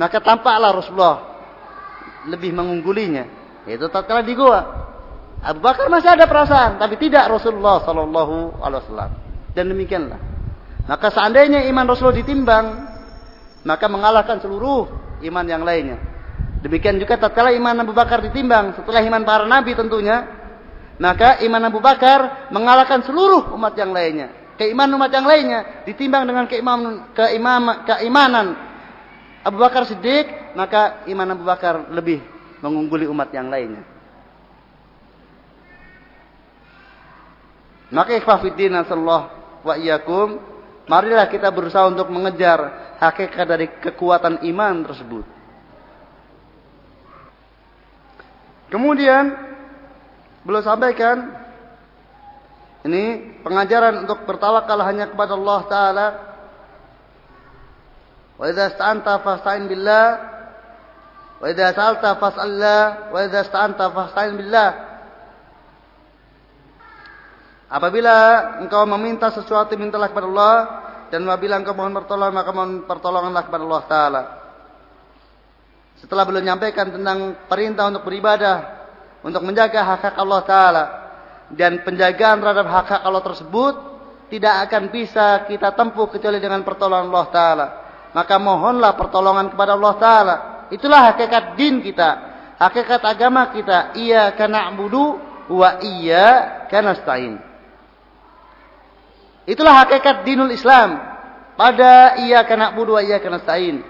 [0.00, 1.18] maka tampaklah Rasulullah
[2.32, 3.28] lebih mengunggulinya.
[3.68, 4.88] Yaitu tatkala di gua.
[5.44, 9.10] Abu Bakar masih ada perasaan, tapi tidak Rasulullah Sallallahu Alaihi Wasallam.
[9.52, 10.33] Dan demikianlah.
[10.84, 12.66] Maka seandainya iman Rasulullah ditimbang,
[13.64, 14.88] maka mengalahkan seluruh
[15.24, 15.96] iman yang lainnya.
[16.60, 20.28] Demikian juga tatkala iman Abu Bakar ditimbang setelah iman para nabi tentunya,
[21.00, 24.28] maka iman Abu Bakar mengalahkan seluruh umat yang lainnya.
[24.54, 28.46] Keimanan umat yang lainnya ditimbang dengan keimanan keimam, keimanan
[29.44, 32.22] Abu Bakar Siddiq, maka iman Abu Bakar lebih
[32.64, 33.84] mengungguli umat yang lainnya.
[37.92, 39.22] Maka ikhwafiddin Allah
[39.60, 40.53] wa iyyakum,
[40.86, 45.24] marilah kita berusaha untuk mengejar hakikat dari kekuatan iman tersebut.
[48.68, 49.30] Kemudian
[50.42, 51.30] beliau sampaikan
[52.84, 56.06] ini pengajaran untuk bertawakal hanya kepada Allah taala.
[58.36, 60.08] Wa idza sta'anta fasta'in billah
[61.38, 64.68] wa idza sa'alta fas'alillah wa idza sta'anta fasta'in billah.
[67.74, 68.14] Apabila
[68.62, 70.58] engkau meminta sesuatu mintalah kepada Allah
[71.10, 74.22] dan apabila engkau mohon pertolongan maka mohon pertolonganlah kepada Allah taala.
[75.98, 78.56] Setelah beliau menyampaikan tentang perintah untuk beribadah,
[79.26, 80.84] untuk menjaga hak-hak Allah taala
[81.50, 83.74] dan penjagaan terhadap hak-hak Allah tersebut
[84.30, 87.66] tidak akan bisa kita tempuh kecuali dengan pertolongan Allah taala.
[88.14, 90.34] Maka mohonlah pertolongan kepada Allah taala.
[90.70, 92.10] Itulah hakikat din kita,
[92.54, 93.98] hakikat agama kita.
[93.98, 95.18] Iya karena budu
[95.50, 97.53] wa iya karena stain.
[99.44, 101.00] Itulah hakikat dinul Islam.
[101.54, 103.84] Pada ia kena budu, ia kena stain.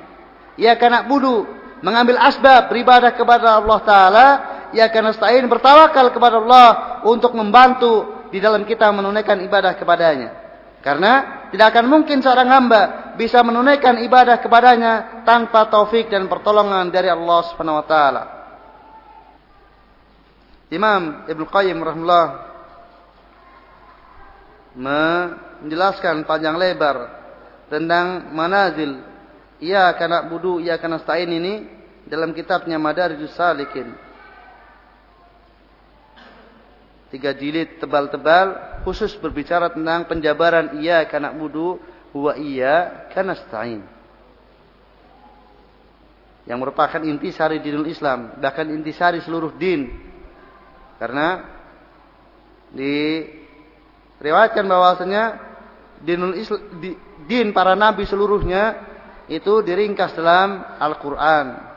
[0.61, 1.49] Ia kena budu
[1.81, 4.27] mengambil asbab beribadah kepada Allah Taala.
[4.75, 6.69] Ia kena stain bertawakal kepada Allah
[7.07, 10.31] untuk membantu di dalam kita menunaikan ibadah kepadanya.
[10.85, 12.83] Karena tidak akan mungkin seorang hamba
[13.17, 18.23] bisa menunaikan ibadah kepadanya tanpa taufik dan pertolongan dari Allah Subhanahu wa taala.
[20.69, 22.54] Imam Ibnu Qayyim rahimahullah
[24.75, 27.11] menjelaskan panjang lebar
[27.71, 29.01] tentang manazil.
[29.63, 31.65] Ia kana budu ia kana stain ini
[32.05, 33.95] dalam kitabnya Madarijus Salikin.
[37.15, 41.79] Tiga jilid tebal-tebal khusus berbicara tentang penjabaran ia kana budu
[42.11, 43.87] huwa iya kana stain.
[46.45, 49.89] Yang merupakan intisari dinul Islam bahkan intisari seluruh din.
[50.99, 51.47] Karena
[52.75, 53.23] di
[54.25, 55.23] riwayatkan bahwasanya
[56.01, 56.33] dinul
[56.81, 56.97] di,
[57.29, 58.81] din para nabi seluruhnya
[59.29, 61.73] itu diringkas dalam Al-Qur'an.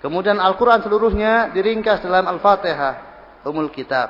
[0.00, 2.94] Kemudian Al-Qur'an seluruhnya diringkas dalam Al-Fatihah,
[3.44, 4.08] umul kitab.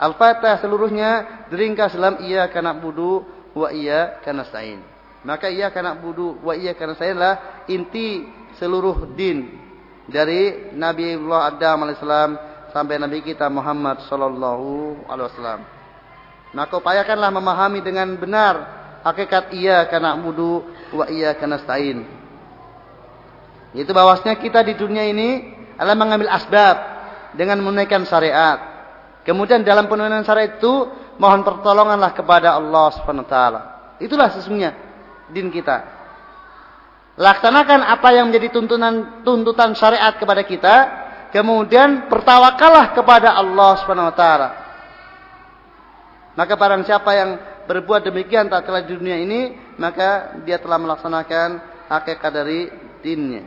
[0.00, 1.10] Al-Fatihah seluruhnya
[1.52, 4.80] diringkas dalam iya kana budu wa iya kana stain.
[5.26, 8.24] Maka iya kana budu wa iya kana stain lah inti
[8.56, 9.52] seluruh din
[10.08, 12.30] dari Nabi Allah Adam alaihissalam
[12.72, 15.77] sampai Nabi kita Muhammad sallallahu alaihi wasallam.
[16.56, 22.04] Maka upayakanlah memahami dengan benar hakikat iya karena mudu wa iya karena stain.
[23.76, 26.76] Itu bahwasanya kita di dunia ini adalah mengambil asbab
[27.36, 28.58] dengan menunaikan syariat.
[29.28, 30.88] Kemudian dalam penunaian syariat itu
[31.20, 33.60] mohon pertolonganlah kepada Allah Subhanahu wa taala.
[34.00, 34.72] Itulah sesungguhnya
[35.28, 35.84] din kita.
[37.18, 40.74] Laksanakan apa yang menjadi tuntunan tuntutan syariat kepada kita,
[41.34, 44.48] kemudian bertawakallah kepada Allah Subhanahu wa taala.
[46.38, 47.30] Maka barang siapa yang
[47.66, 51.58] berbuat demikian tak telah di dunia ini, maka dia telah melaksanakan
[51.90, 52.70] hakikat dari
[53.02, 53.42] dinnya.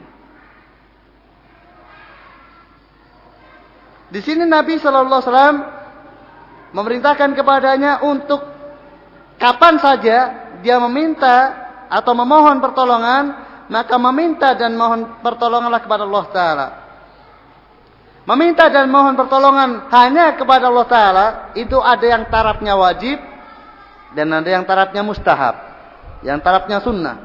[4.12, 5.58] Di sini Nabi Shallallahu Alaihi Wasallam
[6.76, 8.44] memerintahkan kepadanya untuk
[9.40, 10.18] kapan saja
[10.60, 11.56] dia meminta
[11.88, 13.24] atau memohon pertolongan,
[13.72, 16.81] maka meminta dan mohon pertolonganlah kepada Allah Taala.
[18.22, 21.28] Meminta dan mohon pertolongan hanya kepada Allah Ta'ala.
[21.58, 23.18] Itu ada yang tarafnya wajib.
[24.14, 25.56] Dan ada yang tarafnya mustahab.
[26.22, 27.18] Yang tarafnya sunnah.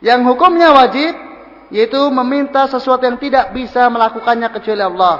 [0.00, 1.12] Yang hukumnya wajib.
[1.68, 5.16] Yaitu meminta sesuatu yang tidak bisa melakukannya kecuali Allah.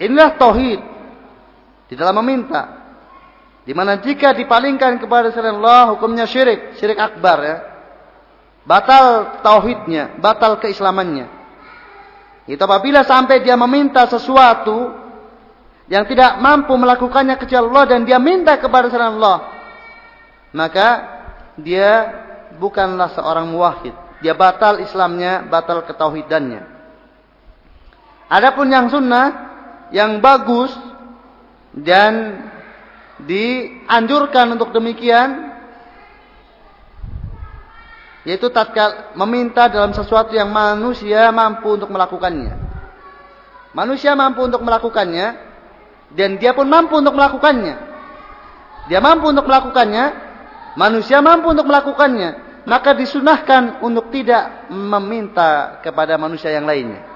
[0.00, 0.80] Inilah tauhid
[1.92, 2.79] di dalam meminta.
[3.70, 7.56] Di mana jika dipalingkan kepada selain Allah hukumnya syirik, syirik akbar ya.
[8.66, 11.30] batal tauhidnya, batal keislamannya.
[12.50, 14.90] Itu apabila sampai dia meminta sesuatu
[15.86, 19.38] yang tidak mampu melakukannya kecuali Allah dan dia minta kepada selain Allah,
[20.50, 20.88] maka
[21.54, 22.10] dia
[22.58, 23.94] bukanlah seorang muwahhid.
[24.18, 26.66] Dia batal Islamnya, batal ketauhidannya.
[28.34, 29.26] Adapun yang sunnah,
[29.94, 30.74] yang bagus
[31.70, 32.34] dan
[33.26, 35.50] dianjurkan untuk demikian
[38.24, 42.52] yaitu tatkala meminta dalam sesuatu yang manusia mampu untuk melakukannya.
[43.72, 45.26] Manusia mampu untuk melakukannya,
[46.12, 47.74] dan dia pun mampu untuk melakukannya.
[48.90, 50.04] Dia mampu untuk melakukannya,
[50.74, 57.09] manusia mampu untuk melakukannya, maka disunahkan untuk tidak meminta kepada manusia yang lainnya.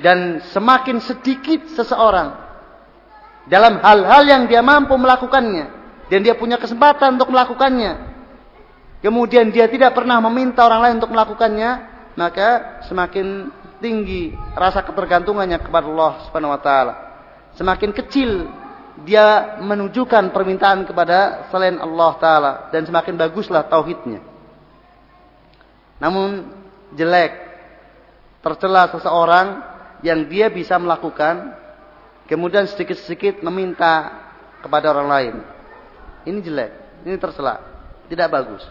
[0.00, 2.32] Dan semakin sedikit seseorang
[3.48, 5.68] dalam hal-hal yang dia mampu melakukannya
[6.08, 8.08] dan dia punya kesempatan untuk melakukannya,
[9.04, 11.70] kemudian dia tidak pernah meminta orang lain untuk melakukannya,
[12.16, 16.94] maka semakin tinggi rasa ketergantungannya kepada Allah Subhanahu wa taala.
[17.60, 18.48] Semakin kecil
[19.04, 24.20] dia menunjukkan permintaan kepada selain Allah taala dan semakin baguslah tauhidnya.
[26.00, 26.48] Namun
[26.96, 27.32] jelek
[28.40, 29.69] tercela seseorang
[30.00, 31.56] yang dia bisa melakukan
[32.30, 34.14] kemudian sedikit-sedikit meminta
[34.64, 35.34] kepada orang lain.
[36.28, 36.72] Ini jelek,
[37.04, 37.60] ini tercela,
[38.08, 38.62] tidak bagus.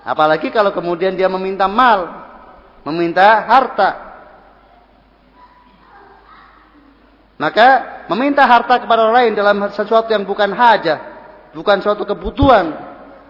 [0.00, 2.08] Apalagi kalau kemudian dia meminta mal,
[2.88, 4.10] meminta harta.
[7.40, 7.68] Maka
[8.08, 10.98] meminta harta kepada orang lain dalam sesuatu yang bukan hajah,
[11.56, 12.76] bukan suatu kebutuhan,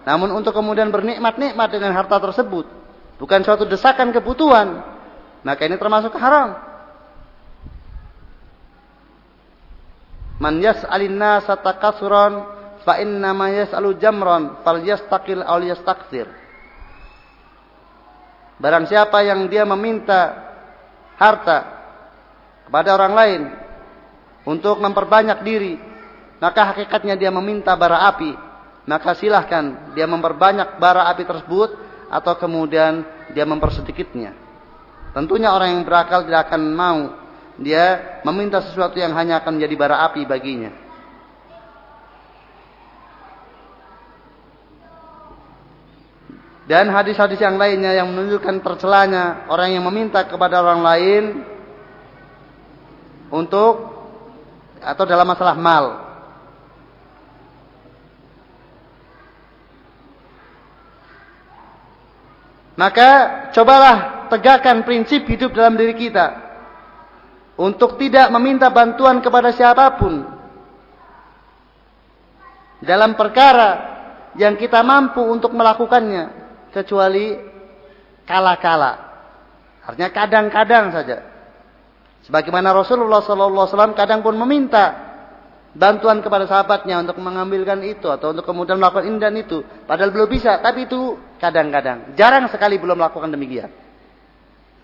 [0.03, 2.67] namun untuk kemudian bernikmat-nikmat dengan harta tersebut,
[3.21, 4.81] bukan suatu desakan kebutuhan,
[5.45, 6.57] maka ini termasuk haram.
[10.41, 12.49] Man yas'alin nasa takasuran
[12.81, 16.27] fa inna ma yas'alu jamran falyastaqil aw yastakthir.
[18.57, 20.49] Barang siapa yang dia meminta
[21.17, 21.81] harta
[22.69, 23.43] kepada orang lain
[24.49, 25.77] untuk memperbanyak diri,
[26.41, 28.33] maka hakikatnya dia meminta bara api.
[28.89, 34.35] Maka silahkan dia memperbanyak bara api tersebut atau kemudian dia mempersedikitnya.
[35.15, 37.01] Tentunya orang yang berakal tidak akan mau
[37.61, 40.75] dia meminta sesuatu yang hanya akan menjadi bara api baginya.
[46.71, 51.25] Dan hadis-hadis yang lainnya yang menunjukkan tercelanya orang yang meminta kepada orang lain
[53.27, 53.91] untuk
[54.79, 56.10] atau dalam masalah mal.
[62.81, 63.09] Maka
[63.53, 66.33] cobalah tegakkan prinsip hidup dalam diri kita
[67.61, 70.25] untuk tidak meminta bantuan kepada siapa pun
[72.81, 73.93] dalam perkara
[74.41, 76.33] yang kita mampu untuk melakukannya
[76.73, 77.37] kecuali
[78.25, 79.13] kala-kala.
[79.85, 81.19] Artinya kadang-kadang saja.
[82.25, 85.10] Sebagaimana Rasulullah SAW kadang pun meminta
[85.71, 89.63] bantuan kepada sahabatnya untuk mengambilkan itu atau untuk kemudian melakukan ini dan itu.
[89.87, 92.15] Padahal belum bisa, tapi itu kadang-kadang.
[92.19, 93.71] Jarang sekali belum melakukan demikian.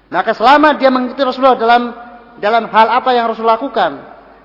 [0.07, 1.83] Maka selama dia mengikuti Rasulullah dalam
[2.39, 3.99] dalam hal apa yang Rasul lakukan,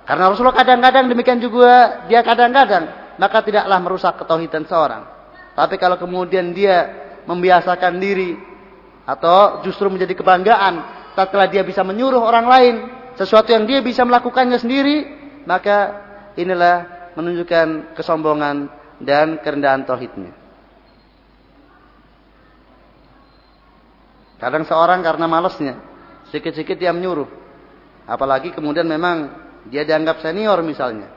[0.09, 5.05] karena Rasulullah kadang-kadang demikian juga dia kadang-kadang, maka tidaklah merusak ketauhidan seorang.
[5.53, 6.89] Tapi kalau kemudian dia
[7.29, 8.33] membiasakan diri
[9.05, 10.73] atau justru menjadi kebanggaan
[11.13, 12.75] tatkala dia bisa menyuruh orang lain
[13.17, 15.05] sesuatu yang dia bisa melakukannya sendiri
[15.45, 16.00] maka
[16.39, 18.71] inilah menunjukkan kesombongan
[19.01, 20.31] dan kerendahan tauhidnya.
[24.41, 25.75] Kadang seorang karena malasnya
[26.33, 27.29] sedikit-sedikit dia menyuruh.
[28.09, 29.29] Apalagi kemudian memang
[29.69, 31.09] dia dianggap senior misalnya.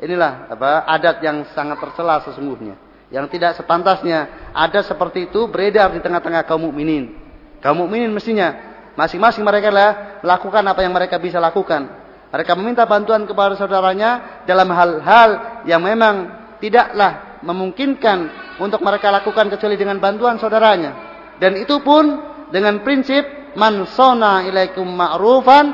[0.00, 6.02] Inilah apa adat yang sangat tercela sesungguhnya yang tidak sepantasnya ada seperti itu beredar di
[6.02, 7.14] tengah-tengah kaum mukminin.
[7.62, 8.54] Kaum mukminin mestinya
[8.98, 9.90] masing-masing mereka lah
[10.24, 11.86] melakukan apa yang mereka bisa lakukan.
[12.30, 18.18] Mereka meminta bantuan kepada saudaranya dalam hal-hal yang memang tidaklah memungkinkan
[18.58, 20.92] untuk mereka lakukan kecuali dengan bantuan saudaranya.
[21.38, 22.18] Dan itu pun
[22.50, 25.72] dengan prinsip man sona ilaikum ma'rufan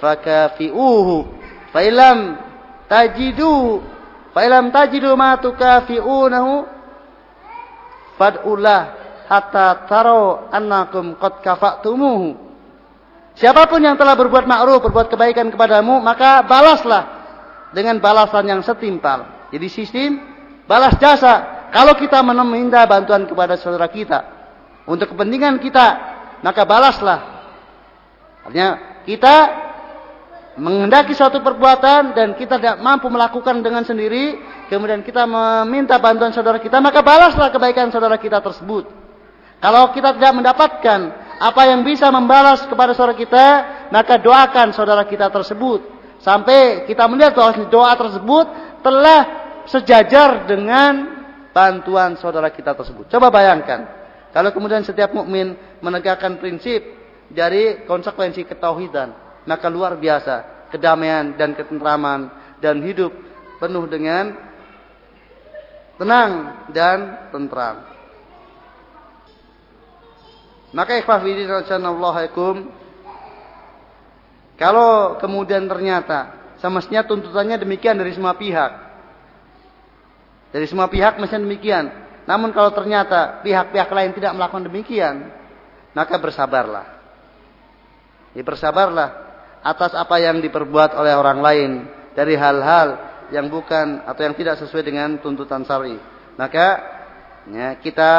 [0.00, 1.16] fakafi'uhu
[1.72, 2.36] fa ilam
[2.88, 3.80] tajidu
[4.32, 6.52] fa ilam tajidu ma tukafi'unahu
[8.16, 8.80] fad'ullah
[9.28, 12.51] hatta taro annakum qad kafatumuhu.
[13.32, 17.04] Siapa pun yang telah berbuat ma'ruf, berbuat kebaikan kepadamu, maka balaslah
[17.72, 19.48] dengan balasan yang setimpal.
[19.48, 20.10] Jadi sistem
[20.68, 21.64] balas jasa.
[21.72, 24.20] Kalau kita meminta bantuan kepada saudara kita
[24.84, 25.86] untuk kepentingan kita,
[26.44, 27.20] maka balaslah.
[28.44, 29.34] Artinya kita
[30.60, 34.36] mengendaki suatu perbuatan dan kita tidak mampu melakukan dengan sendiri,
[34.68, 38.84] kemudian kita meminta bantuan saudara kita, maka balaslah kebaikan saudara kita tersebut.
[39.62, 41.00] Kalau kita tidak mendapatkan
[41.42, 43.46] apa yang bisa membalas kepada saudara kita,
[43.90, 45.82] maka doakan saudara kita tersebut.
[46.22, 48.46] Sampai kita melihat bahwa doa tersebut
[48.86, 49.20] telah
[49.66, 51.18] sejajar dengan
[51.50, 53.10] bantuan saudara kita tersebut.
[53.10, 53.90] Coba bayangkan,
[54.30, 56.78] kalau kemudian setiap mukmin menegakkan prinsip
[57.26, 62.30] dari konsekuensi ketauhidan, maka luar biasa kedamaian dan ketentraman
[62.62, 63.10] dan hidup
[63.58, 64.30] penuh dengan
[65.98, 66.30] tenang
[66.70, 67.91] dan tentram.
[70.72, 71.20] Maka ikhwah
[74.56, 78.72] kalau kemudian ternyata semestinya tuntutannya demikian dari semua pihak.
[80.52, 81.90] Dari semua pihak mestinya demikian.
[82.24, 85.28] Namun kalau ternyata pihak-pihak lain tidak melakukan demikian,
[85.92, 86.86] maka bersabarlah.
[88.32, 89.08] Ya bersabarlah
[89.60, 91.70] atas apa yang diperbuat oleh orang lain
[92.16, 92.96] dari hal-hal
[93.28, 95.98] yang bukan atau yang tidak sesuai dengan tuntutan syar'i.
[96.36, 96.66] Maka
[97.48, 98.12] ya, kita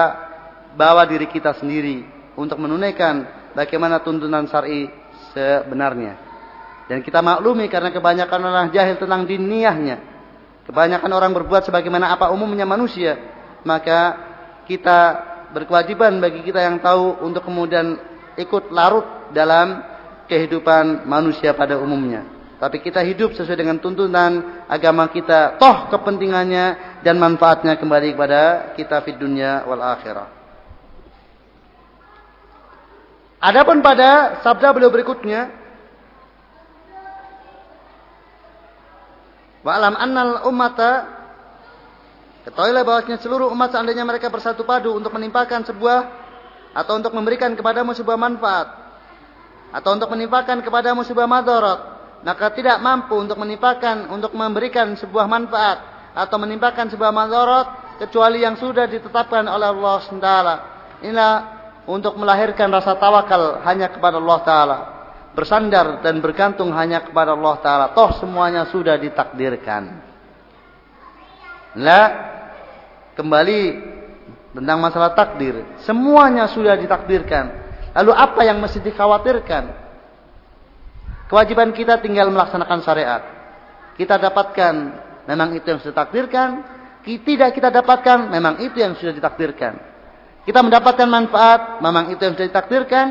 [0.73, 4.89] bawa diri kita sendiri untuk menunaikan bagaimana tuntutan syar'i
[5.33, 6.19] sebenarnya.
[6.89, 9.97] Dan kita maklumi karena kebanyakan orang jahil tentang diniyahnya.
[10.67, 13.19] Kebanyakan orang berbuat sebagaimana apa umumnya manusia.
[13.63, 14.19] Maka
[14.67, 14.99] kita
[15.55, 17.95] berkewajiban bagi kita yang tahu untuk kemudian
[18.35, 19.79] ikut larut dalam
[20.27, 22.25] kehidupan manusia pada umumnya.
[22.59, 25.59] Tapi kita hidup sesuai dengan tuntunan agama kita.
[25.59, 30.42] Toh kepentingannya dan manfaatnya kembali kepada kita di dunia wal akhirah.
[33.43, 35.51] Adapun pada sabda beliau berikutnya,
[39.67, 41.07] wa alam annal ummata
[42.47, 45.99] ketahuilah bahwasanya seluruh umat seandainya mereka bersatu padu untuk menimpakan sebuah
[46.75, 48.67] atau untuk memberikan kepadamu sebuah manfaat
[49.71, 51.79] atau untuk menimpakan kepada musibah madarat
[52.27, 55.79] maka tidak mampu untuk menimpakan untuk memberikan sebuah manfaat
[56.11, 60.29] atau menimpakan sebuah madarat kecuali yang sudah ditetapkan oleh Allah SWT
[61.07, 64.77] inilah untuk melahirkan rasa tawakal hanya kepada Allah Ta'ala
[65.33, 69.83] bersandar dan bergantung hanya kepada Allah Ta'ala toh semuanya sudah ditakdirkan
[71.79, 72.07] lah
[73.17, 73.61] kembali
[74.53, 77.63] tentang masalah takdir semuanya sudah ditakdirkan
[77.93, 79.63] Lalu apa yang mesti dikhawatirkan?
[81.29, 83.21] Kewajiban kita tinggal melaksanakan syariat.
[83.93, 84.73] Kita dapatkan
[85.29, 86.49] memang itu yang sudah ditakdirkan,
[87.05, 89.92] tidak kita dapatkan memang itu yang sudah ditakdirkan.
[90.43, 93.07] Kita mendapatkan manfaat, memang itu yang sudah ditakdirkan.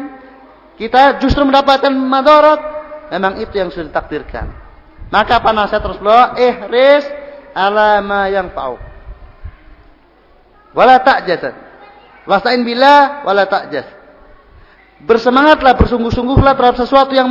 [0.77, 2.61] Kita justru mendapatkan madarat,
[3.09, 4.53] memang itu yang sudah ditakdirkan.
[5.09, 6.37] Maka apa nasihat Rasulullah?
[6.37, 7.05] Ihris
[7.57, 8.77] ala ma yang fa'u.
[10.73, 11.53] Wala ta'jazan.
[12.29, 13.85] Wasta'in billah wala ta'jaz.
[15.03, 17.27] Bersemangatlah, bersungguh-sungguhlah terhadap sesuatu yang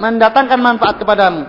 [0.00, 1.46] mendatangkan manfaat kepadamu.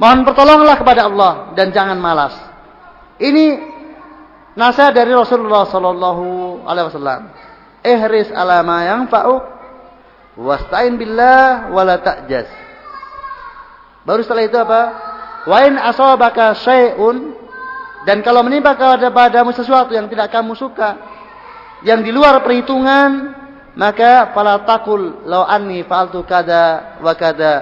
[0.00, 2.34] Mohon pertolonganlah kepada Allah dan jangan malas.
[3.22, 3.73] Ini
[4.54, 6.24] nasihat dari Rasulullah sallallahu
[6.66, 7.22] alaihi wasallam.
[7.84, 9.42] Ihris ala ma yanfa'uk
[10.40, 12.48] wasta'in billah wala ta'jaz.
[14.08, 14.82] Baru setelah itu apa?
[15.44, 17.36] Wa in asabaka syai'un
[18.08, 20.96] dan kalau menimpa kepadamu sesuatu yang tidak kamu suka,
[21.84, 23.36] yang di luar perhitungan
[23.74, 27.52] maka fala takul law anni fa'altu kada wa kada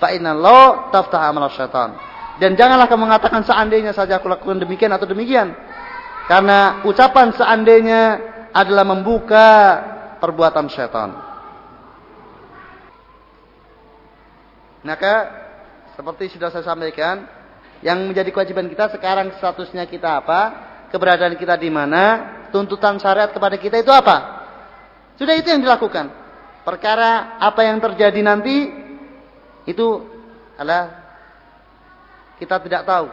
[0.00, 1.94] fa inna law taftah amal syaitan
[2.40, 5.52] dan janganlah kamu mengatakan seandainya saja aku lakukan demikian atau demikian
[6.30, 8.02] karena ucapan seandainya
[8.54, 9.48] adalah membuka
[10.22, 11.10] perbuatan syaitan
[14.86, 15.14] maka
[15.98, 17.26] seperti sudah saya sampaikan
[17.82, 20.40] yang menjadi kewajiban kita sekarang statusnya kita apa
[20.92, 24.42] keberadaan kita di mana tuntutan syariat kepada kita itu apa?
[25.16, 26.10] Sudah itu yang dilakukan.
[26.66, 28.68] Perkara apa yang terjadi nanti
[29.64, 29.86] itu
[30.58, 30.92] adalah
[32.36, 33.08] kita tidak tahu.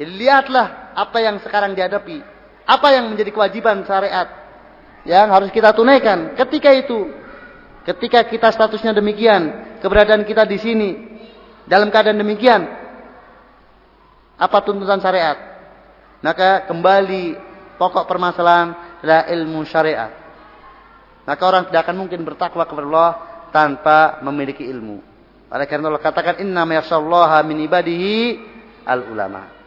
[0.00, 2.24] Jadi lihatlah apa yang sekarang dihadapi.
[2.64, 4.32] Apa yang menjadi kewajiban syariat
[5.04, 7.20] yang harus kita tunaikan ketika itu.
[7.84, 10.90] Ketika kita statusnya demikian, keberadaan kita di sini
[11.68, 12.64] dalam keadaan demikian,
[14.36, 15.36] apa tuntutan syariat?
[16.24, 17.36] Maka kembali
[17.76, 20.12] pokok permasalahan adalah ilmu syariat.
[21.28, 23.12] Maka orang tidak akan mungkin bertakwa kepada Allah
[23.52, 25.00] tanpa memiliki ilmu.
[25.52, 28.16] Oleh karena Allah katakan inna yasallaha min ibadihi
[28.84, 29.59] al ulama.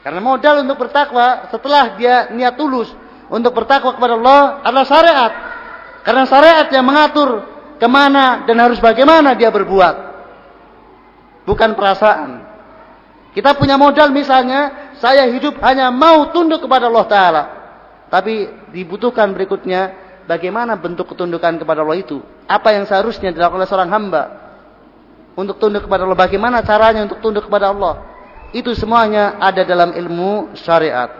[0.00, 2.88] Karena modal untuk bertakwa setelah dia niat tulus
[3.28, 5.32] untuk bertakwa kepada Allah adalah syariat.
[6.00, 7.44] Karena syariat yang mengatur
[7.76, 9.96] ke mana dan harus bagaimana dia berbuat.
[11.44, 12.48] Bukan perasaan.
[13.30, 17.42] Kita punya modal misalnya saya hidup hanya mau tunduk kepada Allah Ta'ala.
[18.10, 19.94] Tapi dibutuhkan berikutnya
[20.26, 22.18] bagaimana bentuk ketundukan kepada Allah itu?
[22.50, 24.22] Apa yang seharusnya dilakukan oleh seorang hamba
[25.38, 26.18] untuk tunduk kepada Allah?
[26.18, 28.09] Bagaimana caranya untuk tunduk kepada Allah?
[28.50, 31.10] Itu semuanya ada dalam ilmu syariat.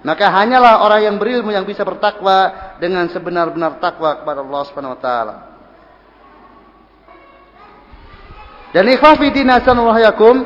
[0.00, 5.02] Maka hanyalah orang yang berilmu yang bisa bertakwa dengan sebenar-benar takwa kepada Allah Subhanahu wa
[5.02, 5.34] taala.
[8.72, 10.36] Dan ikhwafi yakum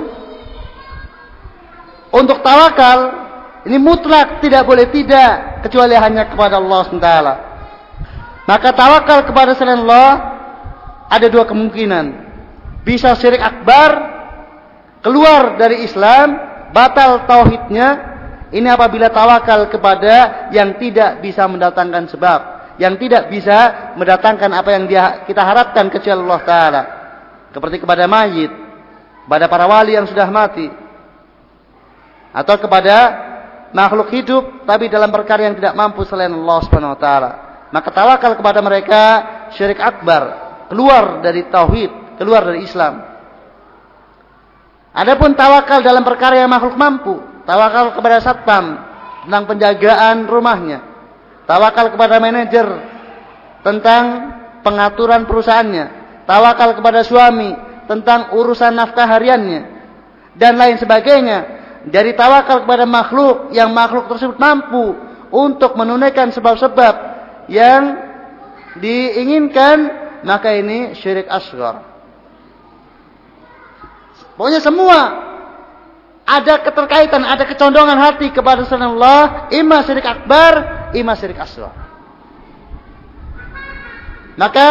[2.14, 2.98] untuk tawakal
[3.66, 7.10] ini mutlak tidak boleh tidak kecuali hanya kepada Allah SWT.
[8.42, 10.10] Maka tawakal kepada selain Allah
[11.06, 12.30] ada dua kemungkinan.
[12.82, 13.90] Bisa syirik akbar,
[15.02, 16.38] keluar dari Islam,
[16.70, 18.10] batal tauhidnya.
[18.52, 22.40] Ini apabila tawakal kepada yang tidak bisa mendatangkan sebab,
[22.76, 26.82] yang tidak bisa mendatangkan apa yang dia kita harapkan kecuali Allah Taala.
[27.52, 28.52] Seperti kepada mayit,
[29.24, 30.68] kepada para wali yang sudah mati,
[32.32, 32.96] atau kepada
[33.72, 37.30] makhluk hidup tapi dalam perkara yang tidak mampu selain Allah Subhanahu wa taala.
[37.72, 39.02] Maka tawakal kepada mereka
[39.56, 40.22] syirik akbar,
[40.68, 43.11] keluar dari tauhid, keluar dari Islam.
[44.92, 47.16] Adapun tawakal dalam perkara yang makhluk mampu,
[47.48, 48.76] tawakal kepada satpam
[49.24, 50.84] tentang penjagaan rumahnya,
[51.48, 52.66] tawakal kepada manajer
[53.64, 54.04] tentang
[54.60, 55.84] pengaturan perusahaannya,
[56.28, 57.56] tawakal kepada suami
[57.88, 59.60] tentang urusan nafkah hariannya
[60.36, 61.38] dan lain sebagainya
[61.88, 64.96] dari tawakal kepada makhluk yang makhluk tersebut mampu
[65.32, 66.94] untuk menunaikan sebab-sebab
[67.48, 67.96] yang
[68.78, 69.76] diinginkan
[70.22, 71.91] maka ini syirik asghar.
[74.34, 74.98] Pokoknya semua
[76.22, 80.52] ada keterkaitan, ada kecondongan hati kepada selain Allah, ima syirik akbar,
[80.96, 81.74] ima syirik asghar.
[84.38, 84.68] Maka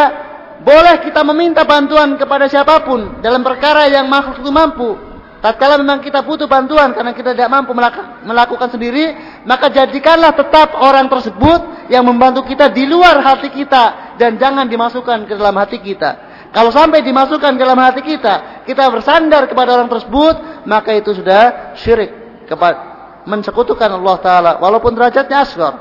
[0.66, 6.06] boleh kita meminta bantuan kepada siapa pun dalam perkara yang makhluk itu mampu Tatkala memang
[6.06, 7.74] kita butuh bantuan karena kita tidak mampu
[8.22, 14.38] melakukan sendiri, maka jadikanlah tetap orang tersebut yang membantu kita di luar hati kita dan
[14.38, 16.31] jangan dimasukkan ke dalam hati kita.
[16.52, 21.76] Kalau sampai dimasukkan ke dalam hati kita, kita bersandar kepada orang tersebut, maka itu sudah
[21.80, 22.12] syirik
[22.44, 22.92] kepada
[23.24, 25.76] mensekutukan Allah taala walaupun derajatnya asghar.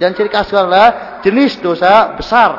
[0.00, 2.50] Dan syirik asghar adalah jenis dosa besar.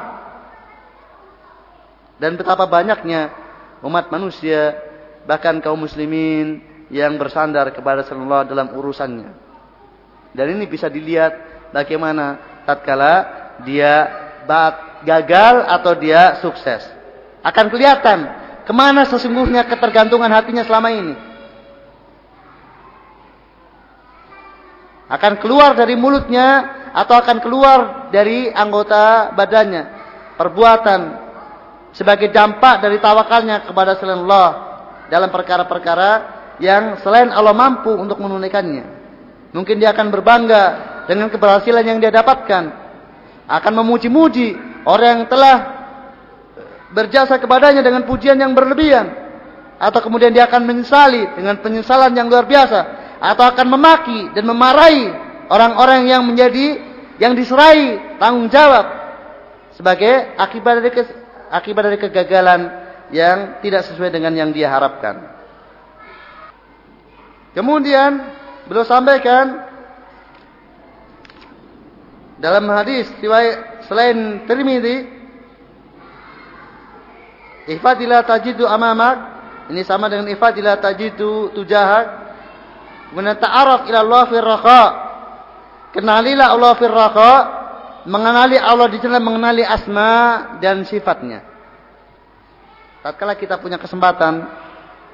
[2.22, 3.34] Dan betapa banyaknya
[3.82, 4.78] umat manusia
[5.26, 6.62] bahkan kaum muslimin
[6.94, 9.34] yang bersandar kepada Allah dalam urusannya.
[10.34, 11.34] Dan ini bisa dilihat
[11.74, 13.14] bagaimana tatkala
[13.66, 14.10] dia
[15.06, 16.97] gagal atau dia sukses.
[17.46, 18.28] Akan kelihatan
[18.68, 21.16] ke mana sesungguhnya ketergantungan hatinya selama ini.
[25.08, 29.84] Akan keluar dari mulutnya atau akan keluar dari anggota badannya.
[30.36, 31.02] Perbuatan
[31.96, 34.50] sebagai dampak dari tawakalnya kepada selain Allah
[35.08, 36.12] dalam perkara-perkara
[36.60, 38.98] yang selain Allah mampu untuk menunaikannya.
[39.56, 40.64] Mungkin dia akan berbangga
[41.08, 42.64] dengan keberhasilan yang dia dapatkan.
[43.48, 45.56] Akan memuji-muji orang yang telah
[46.92, 49.12] berjasa kepadanya dengan pujian yang berlebihan.
[49.78, 52.80] Atau kemudian dia akan menyesali dengan penyesalan yang luar biasa.
[53.22, 55.10] Atau akan memaki dan memarahi
[55.50, 56.82] orang-orang yang menjadi
[57.18, 58.86] yang diserai tanggung jawab
[59.74, 60.90] sebagai akibat dari
[61.50, 62.62] akibat dari kegagalan
[63.10, 65.38] yang tidak sesuai dengan yang dia harapkan.
[67.58, 68.22] Kemudian
[68.70, 69.66] beliau sampaikan
[72.38, 75.17] dalam hadis riwayat selain Tirmizi
[77.68, 79.38] Ifadillah tajidu amamak.
[79.68, 82.06] Ini sama dengan ifadillah tajidu tujahak.
[83.12, 84.84] Kemudian ta'araf ila Allah fir raqa.
[85.92, 87.34] Kenalilah Allah fir raqa.
[88.08, 91.44] Mengenali Allah di dalam mengenali asma dan sifatnya.
[93.04, 94.48] Tatkala kita punya kesempatan,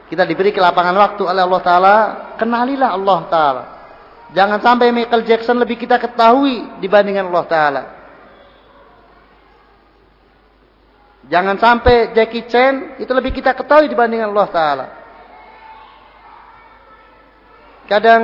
[0.09, 1.95] kita diberi kelapangan waktu oleh Allah Ta'ala,
[2.41, 3.63] kenalilah Allah Ta'ala.
[4.33, 7.83] Jangan sampai Michael Jackson lebih kita ketahui dibandingkan Allah Ta'ala.
[11.31, 14.85] Jangan sampai Jackie Chan itu lebih kita ketahui dibandingkan Allah Ta'ala.
[17.87, 18.21] Kadang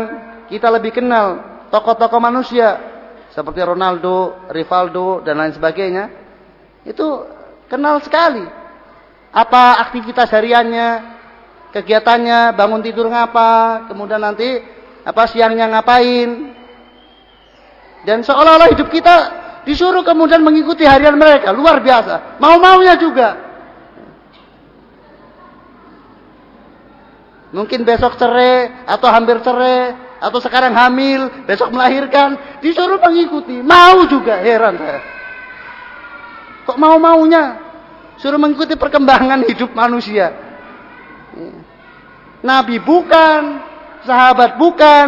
[0.52, 1.40] kita lebih kenal
[1.72, 2.80] tokoh-tokoh manusia
[3.32, 6.12] seperti Ronaldo, Rivaldo dan lain sebagainya.
[6.84, 7.24] Itu
[7.72, 8.44] kenal sekali
[9.30, 10.90] apa aktivitas hariannya,
[11.72, 14.60] kegiatannya, bangun tidur ngapa, kemudian nanti
[15.06, 16.52] apa siangnya ngapain.
[18.04, 19.16] Dan seolah-olah hidup kita
[19.70, 22.42] disuruh kemudian mengikuti harian mereka, luar biasa.
[22.42, 23.38] Mau-maunya juga.
[27.54, 32.34] Mungkin besok cerai atau hampir cerai atau sekarang hamil, besok melahirkan,
[32.66, 35.02] disuruh mengikuti, mau juga, heran saya.
[36.66, 37.70] Kok mau-maunya?
[38.18, 40.34] Suruh mengikuti perkembangan hidup manusia.
[42.42, 43.42] Nabi bukan,
[44.04, 45.08] sahabat bukan,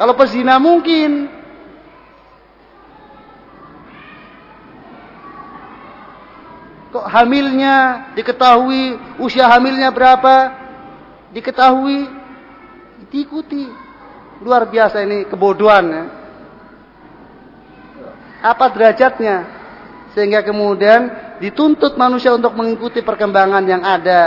[0.00, 1.39] kalau pezina mungkin.
[6.90, 10.34] Kok hamilnya diketahui, usia hamilnya berapa
[11.30, 12.10] diketahui,
[13.10, 13.70] diikuti.
[14.40, 16.04] Luar biasa ini kebodohan ya.
[18.40, 19.36] Apa derajatnya?
[20.16, 24.20] Sehingga kemudian dituntut manusia untuk mengikuti perkembangan yang ada,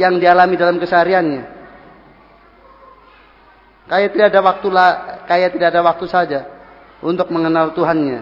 [0.00, 1.44] yang dialami dalam kesehariannya.
[3.88, 4.68] Kayak tidak ada waktu
[5.24, 6.40] kayak tidak ada waktu saja
[7.00, 8.20] untuk mengenal Tuhannya.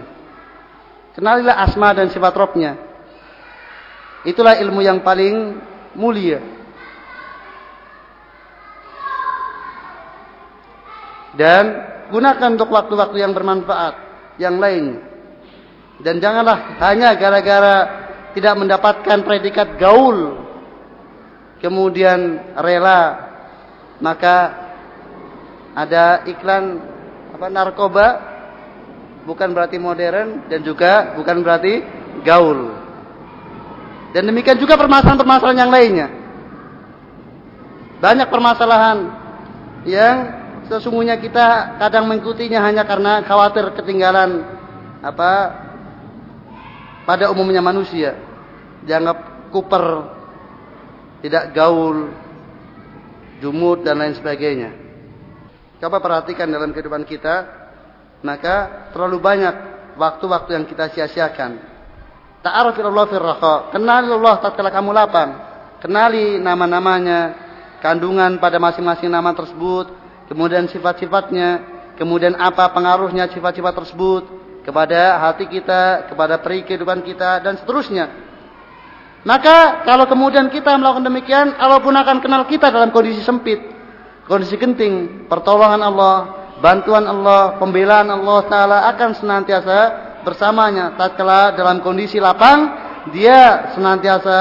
[1.19, 2.86] Kenalilah asma dan sifat Robnya.
[4.27, 5.63] Itulah ilmu yang paling
[5.95, 6.43] mulia.
[11.37, 11.65] Dan
[12.11, 13.95] gunakan untuk waktu-waktu yang bermanfaat
[14.43, 14.99] yang lain.
[16.03, 17.77] Dan janganlah hanya gara-gara
[18.37, 20.45] tidak mendapatkan predikat gaul
[21.57, 23.33] kemudian rela
[23.97, 24.69] maka
[25.73, 26.85] ada iklan
[27.33, 28.07] apa narkoba
[29.25, 31.81] bukan berarti modern dan juga bukan berarti
[32.25, 32.76] gaul.
[34.17, 36.09] Dan demikian juga permasalahan-permasalahan yang lainnya.
[38.01, 38.99] Banyak permasalahan
[39.85, 40.17] yang
[40.73, 44.41] sesungguhnya kita kadang mengikutinya hanya karena khawatir ketinggalan
[45.05, 45.33] apa
[47.05, 48.17] pada umumnya manusia.
[48.89, 49.85] Dianggap kuper
[51.21, 52.09] tidak gaul
[53.45, 54.73] jumut dan lain sebagainya.
[55.77, 57.53] Coba perhatikan dalam kehidupan kita
[58.25, 59.55] maka terlalu banyak
[60.01, 61.76] waktu-waktu yang kita sia-siakan
[62.47, 62.87] ta'aruf fil
[63.75, 65.31] kenali Allah tatkala kamu lapang.
[65.83, 67.35] Kenali nama-namanya
[67.83, 69.91] kandungan pada masing-masing nama tersebut
[70.31, 71.63] kemudian sifat-sifatnya,
[71.99, 74.23] kemudian apa pengaruhnya sifat-sifat tersebut
[74.63, 78.11] kepada hati kita, kepada peri kehidupan kita dan seterusnya.
[79.27, 83.59] Maka kalau kemudian kita melakukan demikian, Allah pun akan kenal kita dalam kondisi sempit,
[84.31, 86.17] kondisi genting, pertolongan Allah,
[86.63, 89.79] bantuan Allah, pembelaan Allah Taala akan senantiasa
[90.27, 90.99] bersamanya.
[90.99, 92.67] Tatkala dalam kondisi lapang,
[93.15, 94.39] dia senantiasa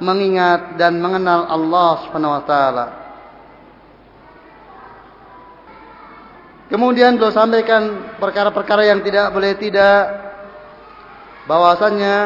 [0.00, 2.86] mengingat dan mengenal Allah Subhanahu Wa Taala.
[6.68, 10.00] Kemudian beliau sampaikan perkara-perkara yang tidak boleh tidak
[11.48, 12.16] bahwasannya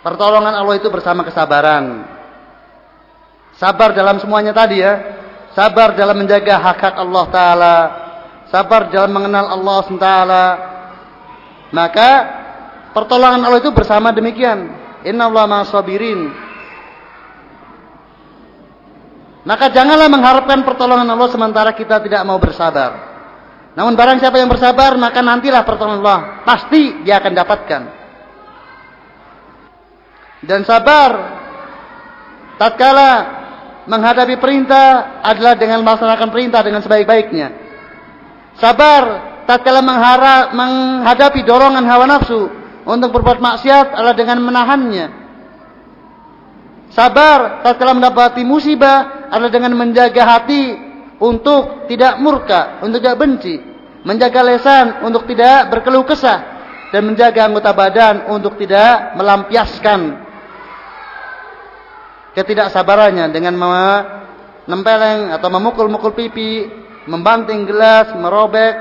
[0.00, 2.08] pertolongan Allah itu bersama kesabaran.
[3.60, 5.20] Sabar dalam semuanya tadi ya.
[5.52, 7.76] Sabar dalam menjaga hak-hak Allah taala,
[8.50, 10.08] sabar dalam mengenal Allah SWT.
[11.70, 12.10] Maka
[12.92, 14.74] pertolongan Allah itu bersama demikian.
[15.06, 16.50] Inna Allah sabirin.
[19.40, 23.08] Maka janganlah mengharapkan pertolongan Allah sementara kita tidak mau bersabar.
[23.72, 26.20] Namun barang siapa yang bersabar, maka nantilah pertolongan Allah.
[26.44, 27.82] Pasti dia akan dapatkan.
[30.44, 31.10] Dan sabar
[32.60, 33.10] tatkala
[33.88, 37.48] menghadapi perintah adalah dengan melaksanakan perintah dengan sebaik-baiknya.
[38.58, 39.02] Sabar
[39.46, 39.82] tatkala
[40.50, 42.50] menghadapi dorongan hawa nafsu
[42.86, 45.06] untuk berbuat maksiat adalah dengan menahannya.
[46.90, 50.74] Sabar tatkala mendapati musibah adalah dengan menjaga hati
[51.22, 53.54] untuk tidak murka, untuk tidak benci,
[54.02, 56.58] menjaga lesan untuk tidak berkeluh kesah.
[56.90, 60.26] Dan menjaga anggota badan untuk tidak melampiaskan
[62.34, 66.66] ketidaksabarannya dengan menempeleng atau memukul-mukul pipi,
[67.10, 68.74] membanting gelas, merobek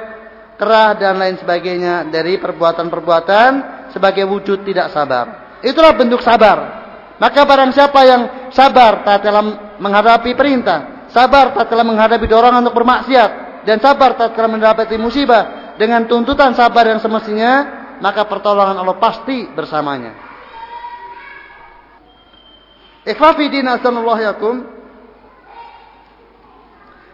[0.62, 3.52] kerah dan lain sebagainya dari perbuatan-perbuatan
[3.90, 5.58] sebagai wujud tidak sabar.
[5.66, 6.78] Itulah bentuk sabar.
[7.20, 8.22] Maka barang siapa yang
[8.54, 15.76] sabar dalam menghadapi perintah, sabar tatkala menghadapi dorongan untuk bermaksiat, dan sabar tatkala mendapati musibah
[15.76, 17.52] dengan tuntutan sabar yang semestinya,
[18.00, 20.16] maka pertolongan Allah pasti bersamanya.
[23.04, 24.79] Ikhwafi din yakum.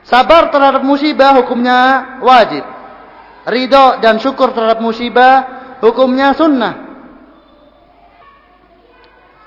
[0.06, 1.78] Sabar terhadap musibah hukumnya
[2.22, 2.62] wajib.
[3.46, 5.34] Ridho dan syukur terhadap musibah
[5.82, 6.74] hukumnya sunnah.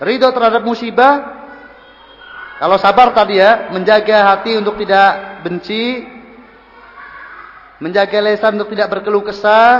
[0.02, 1.38] Ridho terhadap musibah.
[2.59, 6.02] Kalau sabar tadi ya, menjaga hati untuk tidak benci,
[7.78, 9.74] menjaga lesan untuk tidak berkeluh kesah,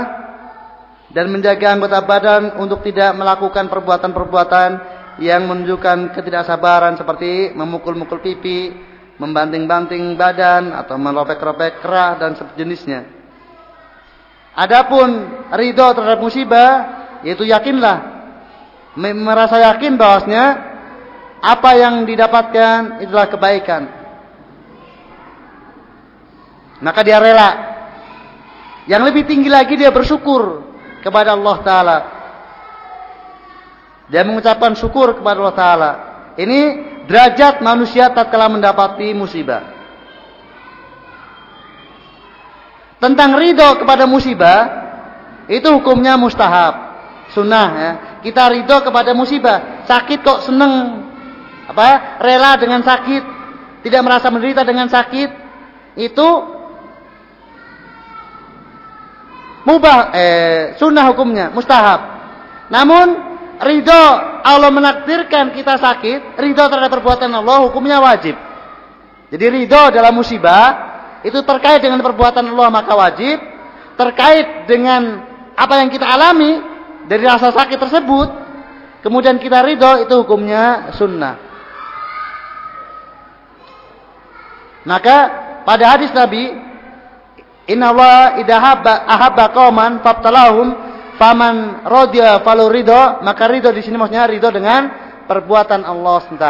[1.11, 4.69] dan menjaga anggota badan untuk tidak melakukan perbuatan-perbuatan
[5.19, 8.71] yang menunjukkan ketidaksabaran seperti memukul-mukul pipi,
[9.19, 13.03] membanting-banting badan atau meropek-ropek kerah dan sejenisnya.
[14.55, 16.71] Adapun ridho terhadap musibah,
[17.21, 18.19] yaitu yakinlah
[18.97, 20.45] merasa yakin bahwasanya
[21.39, 23.83] apa yang didapatkan itulah kebaikan.
[26.79, 27.49] Maka dia rela.
[28.87, 30.63] Yang lebih tinggi lagi dia bersyukur
[31.03, 31.97] kepada Allah Ta'ala.
[34.09, 35.91] Dia mengucapkan syukur kepada Allah Ta'ala.
[36.39, 39.65] Ini derajat manusia tatkala mendapati musibah.
[43.01, 44.59] Tentang ridho kepada musibah,
[45.49, 46.87] itu hukumnya mustahab.
[47.29, 47.91] sunnah ya.
[48.25, 49.85] Kita ridho kepada musibah.
[49.85, 51.05] Sakit kok seneng
[51.69, 52.21] apa?
[52.21, 53.23] Rela dengan sakit,
[53.85, 55.29] tidak merasa menderita dengan sakit.
[55.97, 56.27] Itu
[59.65, 62.01] mubah eh sunnah hukumnya, mustahab.
[62.73, 63.28] Namun
[63.59, 64.03] ridho
[64.43, 68.35] Allah menakdirkan kita sakit, ridho terhadap perbuatan Allah hukumnya wajib.
[69.29, 70.89] Jadi ridho dalam musibah
[71.21, 73.37] itu terkait dengan perbuatan Allah maka wajib,
[73.99, 75.27] terkait dengan
[75.59, 76.63] apa yang kita alami
[77.11, 78.29] dari rasa sakit tersebut,
[79.03, 81.35] kemudian kita ridho itu hukumnya sunnah.
[84.87, 85.17] Maka
[85.67, 86.49] pada hadis Nabi,
[87.69, 90.67] Inna Allah idahaba ahabba qauman fabtalahum
[91.19, 94.81] faman rodiya falu ridho, maka ridho di sini maksudnya ridho dengan
[95.27, 96.47] perbuatan Allah SWT.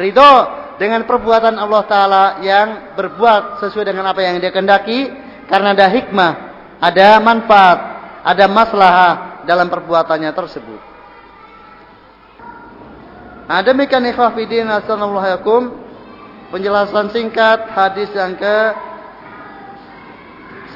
[0.00, 0.32] Ridho
[0.80, 5.12] dengan perbuatan Allah Ta'ala yang berbuat sesuai dengan apa yang dia kendaki
[5.44, 6.32] karena ada hikmah,
[6.80, 7.78] ada manfaat,
[8.24, 10.80] ada maslahah dalam perbuatannya tersebut.
[13.50, 15.74] Nah, demikian ikhwah fidin assalamualaikum
[16.54, 18.56] penjelasan singkat hadis yang ke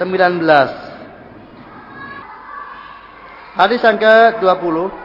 [0.02, 0.83] 19.
[3.54, 5.03] Hadis yang ke 20